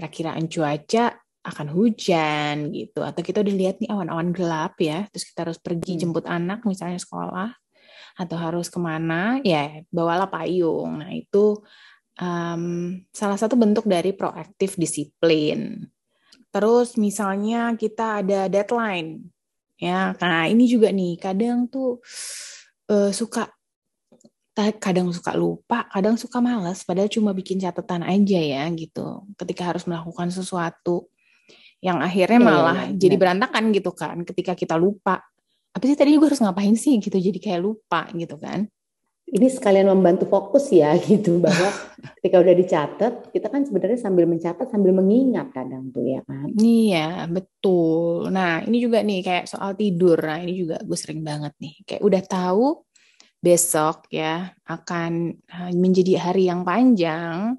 perakiraan 0.00 0.48
cuaca 0.48 1.20
akan 1.44 1.68
hujan 1.76 2.72
gitu. 2.72 3.04
Atau 3.04 3.20
kita 3.20 3.44
udah 3.44 3.52
lihat 3.52 3.84
nih 3.84 3.92
awan-awan 3.92 4.32
gelap 4.32 4.80
ya. 4.80 5.04
Terus 5.12 5.28
kita 5.28 5.44
harus 5.44 5.60
pergi 5.60 5.96
hmm. 5.96 6.00
jemput 6.00 6.24
anak 6.24 6.64
misalnya 6.64 6.96
sekolah. 6.96 7.52
Atau 8.16 8.36
harus 8.40 8.72
ke 8.72 8.80
mana 8.80 9.44
ya 9.44 9.84
bawalah 9.92 10.32
payung. 10.32 11.04
Nah 11.04 11.12
itu 11.12 11.60
um, 12.16 12.96
salah 13.12 13.36
satu 13.36 13.60
bentuk 13.60 13.84
dari 13.84 14.16
proaktif 14.16 14.80
disiplin. 14.80 15.84
Terus 16.50 16.96
misalnya 16.96 17.76
kita 17.76 18.24
ada 18.24 18.48
deadline 18.48 19.28
ya. 19.80 20.16
Nah 20.16 20.48
ini 20.48 20.64
juga 20.66 20.90
nih 20.90 21.16
kadang 21.16 21.70
tuh 21.70 22.02
uh, 22.90 23.12
suka 23.14 23.48
kadang 24.76 25.08
suka 25.10 25.32
lupa, 25.32 25.88
kadang 25.88 26.20
suka 26.20 26.38
malas, 26.44 26.84
padahal 26.84 27.08
cuma 27.08 27.32
bikin 27.32 27.56
catatan 27.56 28.04
aja 28.04 28.40
ya 28.40 28.64
gitu. 28.76 29.24
Ketika 29.34 29.72
harus 29.72 29.88
melakukan 29.88 30.28
sesuatu 30.28 31.08
yang 31.80 32.04
akhirnya 32.04 32.36
iya, 32.36 32.44
iya, 32.44 32.50
malah 32.52 32.80
ya, 32.92 33.08
jadi 33.08 33.14
berantakan 33.16 33.64
gitu 33.72 33.90
kan, 33.96 34.16
ketika 34.28 34.52
kita 34.52 34.76
lupa. 34.76 35.24
Apa 35.70 35.86
sih 35.86 35.96
tadi 35.96 36.18
gue 36.18 36.26
harus 36.26 36.42
ngapain 36.42 36.74
sih 36.76 36.98
gitu, 37.00 37.16
jadi 37.16 37.38
kayak 37.40 37.60
lupa 37.62 38.10
gitu 38.12 38.36
kan. 38.36 38.68
Ini 39.30 39.46
sekalian 39.46 39.86
membantu 39.86 40.26
fokus 40.26 40.74
ya 40.74 40.90
gitu 41.08 41.38
bahwa 41.38 41.70
ketika 42.18 42.42
udah 42.42 42.54
dicatat, 42.58 43.12
kita 43.30 43.46
kan 43.46 43.62
sebenarnya 43.62 43.98
sambil 44.02 44.26
mencatat 44.26 44.66
sambil 44.66 44.90
mengingat 44.90 45.54
kadang 45.54 45.94
tuh 45.94 46.02
ya 46.02 46.20
kan. 46.26 46.50
Iya 46.58 47.30
betul. 47.30 48.28
Nah 48.34 48.66
ini 48.66 48.82
juga 48.82 49.06
nih 49.06 49.22
kayak 49.22 49.46
soal 49.46 49.78
tidur, 49.78 50.18
nah 50.18 50.42
ini 50.42 50.66
juga 50.66 50.82
gue 50.82 50.98
sering 50.98 51.22
banget 51.22 51.54
nih 51.62 51.74
kayak 51.86 52.02
udah 52.02 52.22
tahu 52.26 52.89
besok 53.40 54.04
ya 54.12 54.52
akan 54.68 55.40
eh, 55.40 55.72
menjadi 55.74 56.20
hari 56.20 56.48
yang 56.52 56.62
panjang. 56.62 57.56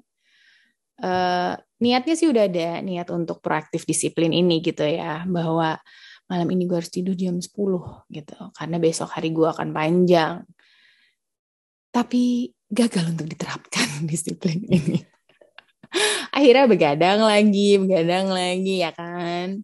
Uh, 1.02 1.58
niatnya 1.82 2.14
sih 2.14 2.30
udah 2.30 2.46
ada 2.46 2.78
niat 2.78 3.10
untuk 3.10 3.42
proaktif 3.42 3.82
disiplin 3.82 4.30
ini 4.30 4.62
gitu 4.62 4.86
ya 4.86 5.26
bahwa 5.26 5.74
malam 6.30 6.46
ini 6.54 6.70
gue 6.70 6.78
harus 6.78 6.94
tidur 6.94 7.18
jam 7.18 7.42
10 7.42 7.50
gitu 8.06 8.38
karena 8.54 8.76
besok 8.78 9.10
hari 9.10 9.34
gue 9.34 9.48
akan 9.50 9.74
panjang. 9.74 10.46
Tapi 11.90 12.54
gagal 12.70 13.18
untuk 13.18 13.26
diterapkan 13.26 13.88
disiplin 14.10 14.62
ini. 14.70 15.02
Akhirnya 16.32 16.70
begadang 16.70 17.20
lagi, 17.26 17.76
begadang 17.82 18.30
lagi 18.30 18.80
ya 18.80 18.94
kan. 18.94 19.60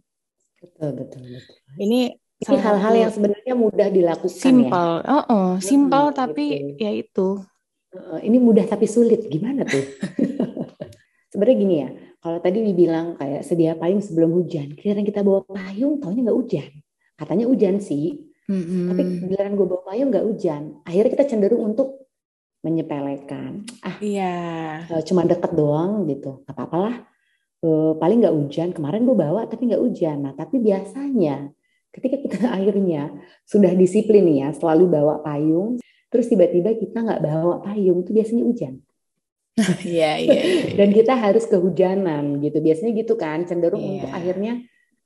Betul, 0.58 0.90
betul, 0.98 1.22
betul. 1.22 1.56
Ini 1.78 2.12
ini 2.38 2.56
hal-hal 2.62 2.94
yang 2.94 3.10
sebenarnya 3.10 3.54
mudah 3.58 3.88
dilakukan 3.90 4.30
simple. 4.30 4.94
ya. 5.02 5.10
Oh, 5.10 5.24
oh 5.26 5.50
simple 5.58 6.14
hmm, 6.14 6.14
tapi 6.14 6.44
gitu. 6.54 6.78
ya 6.78 6.90
itu. 6.94 7.28
ini 8.22 8.38
mudah 8.38 8.62
tapi 8.68 8.86
sulit. 8.86 9.26
Gimana 9.26 9.66
tuh? 9.66 9.82
sebenarnya 11.34 11.56
gini 11.58 11.76
ya. 11.82 11.90
Kalau 12.18 12.38
tadi 12.42 12.58
dibilang 12.62 13.14
kayak 13.18 13.42
sedia 13.46 13.74
payung 13.78 14.02
sebelum 14.02 14.34
hujan, 14.34 14.74
kira 14.74 15.02
kita 15.02 15.22
bawa 15.22 15.46
payung, 15.46 16.02
taunya 16.02 16.26
nggak 16.26 16.38
hujan. 16.38 16.70
Katanya 17.14 17.46
hujan 17.46 17.78
sih, 17.78 18.26
mm-hmm. 18.50 18.84
tapi 18.90 19.02
giliran 19.22 19.54
gue 19.54 19.66
bawa 19.66 19.82
payung 19.86 20.10
nggak 20.10 20.26
hujan. 20.26 20.62
Akhirnya 20.82 21.10
kita 21.14 21.24
cenderung 21.30 21.62
untuk 21.74 22.10
menyepelekan. 22.66 23.66
Ah, 23.86 23.96
iya. 24.02 24.34
Yeah. 24.90 25.02
Cuma 25.06 25.22
deket 25.26 25.54
doang 25.54 26.10
gitu, 26.10 26.42
apa-apalah. 26.46 27.06
Uh, 27.62 27.94
paling 27.98 28.18
nggak 28.18 28.34
hujan. 28.34 28.68
Kemarin 28.74 29.06
gue 29.06 29.14
bawa 29.14 29.46
tapi 29.46 29.70
nggak 29.70 29.82
hujan. 29.82 30.26
Nah, 30.26 30.34
tapi 30.34 30.58
biasanya 30.58 31.54
ketika 31.98 32.16
kita 32.22 32.38
akhirnya 32.56 33.10
sudah 33.44 33.74
disiplin 33.74 34.26
ya 34.30 34.54
selalu 34.54 34.88
bawa 34.88 35.20
payung 35.20 35.82
terus 36.08 36.30
tiba-tiba 36.30 36.72
kita 36.78 37.04
nggak 37.04 37.20
bawa 37.20 37.60
payung 37.60 38.00
itu 38.06 38.10
biasanya 38.16 38.44
hujan 38.46 38.74
Iya, 39.82 40.12
iya, 40.22 40.40
iya. 40.42 40.64
Dan 40.78 40.94
kita 40.94 41.18
harus 41.18 41.44
kehujanan 41.50 42.38
gitu. 42.42 42.58
Biasanya 42.62 42.92
gitu 42.94 43.14
kan, 43.18 43.44
cenderung 43.46 43.82
yeah. 43.82 43.92
untuk 43.98 44.10
akhirnya 44.14 44.52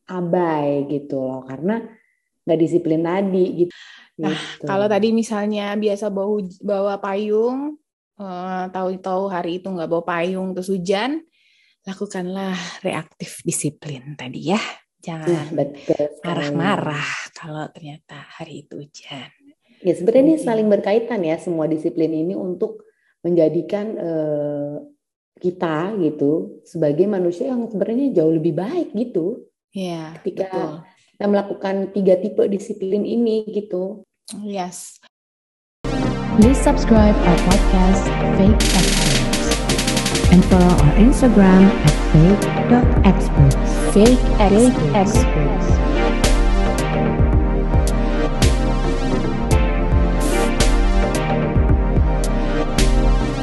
abai 0.08 0.84
gitu 0.90 1.16
loh, 1.22 1.40
karena 1.46 1.80
nggak 2.44 2.60
disiplin 2.60 3.00
tadi 3.00 3.44
gitu. 3.64 3.72
Nah, 4.20 4.34
gitu. 4.36 4.68
kalau 4.68 4.86
tadi 4.90 5.08
misalnya 5.14 5.72
biasa 5.78 6.12
bawa 6.12 6.44
bawa 6.60 6.94
payung, 7.00 7.80
uh, 8.20 8.64
tahu-tahu 8.68 9.32
hari 9.32 9.62
itu 9.62 9.72
nggak 9.72 9.88
bawa 9.88 10.04
payung 10.04 10.52
terus 10.52 10.68
hujan, 10.68 11.24
lakukanlah 11.88 12.54
reaktif 12.84 13.40
disiplin 13.46 14.18
tadi 14.18 14.52
ya. 14.52 14.60
Jangan 15.02 15.50
marah-marah 16.22 17.34
kalau 17.34 17.66
ternyata 17.74 18.22
hari 18.38 18.62
itu 18.62 18.86
hujan. 18.86 19.30
Ya 19.82 19.92
sebenarnya 19.98 20.22
ini 20.22 20.36
saling 20.38 20.70
berkaitan 20.70 21.26
ya 21.26 21.34
semua 21.42 21.66
disiplin 21.66 22.14
ini 22.14 22.38
untuk 22.38 22.86
menjadikan 23.26 23.86
uh, 23.98 24.78
kita 25.42 25.98
gitu 25.98 26.62
sebagai 26.62 27.10
manusia 27.10 27.50
yang 27.50 27.66
sebenarnya 27.66 28.14
jauh 28.14 28.30
lebih 28.30 28.54
baik 28.54 28.94
gitu. 28.94 29.50
Iya. 29.74 30.22
Ketika 30.22 30.46
betul. 30.46 30.70
kita 31.18 31.26
melakukan 31.26 31.74
tiga 31.90 32.14
tipe 32.22 32.42
disiplin 32.46 33.02
ini 33.02 33.42
gitu. 33.50 34.06
Yes. 34.38 35.02
Please 36.38 36.62
subscribe 36.62 37.18
our 37.18 37.38
podcast 37.42 38.06
Fake 38.38 38.62
Experts 38.70 39.50
and 40.30 40.40
follow 40.46 40.78
our 40.78 40.94
Instagram 40.96 41.66
at 41.82 41.96
fake.experts. 42.72 43.92
Fake 43.92 44.18
experts. 44.94 45.91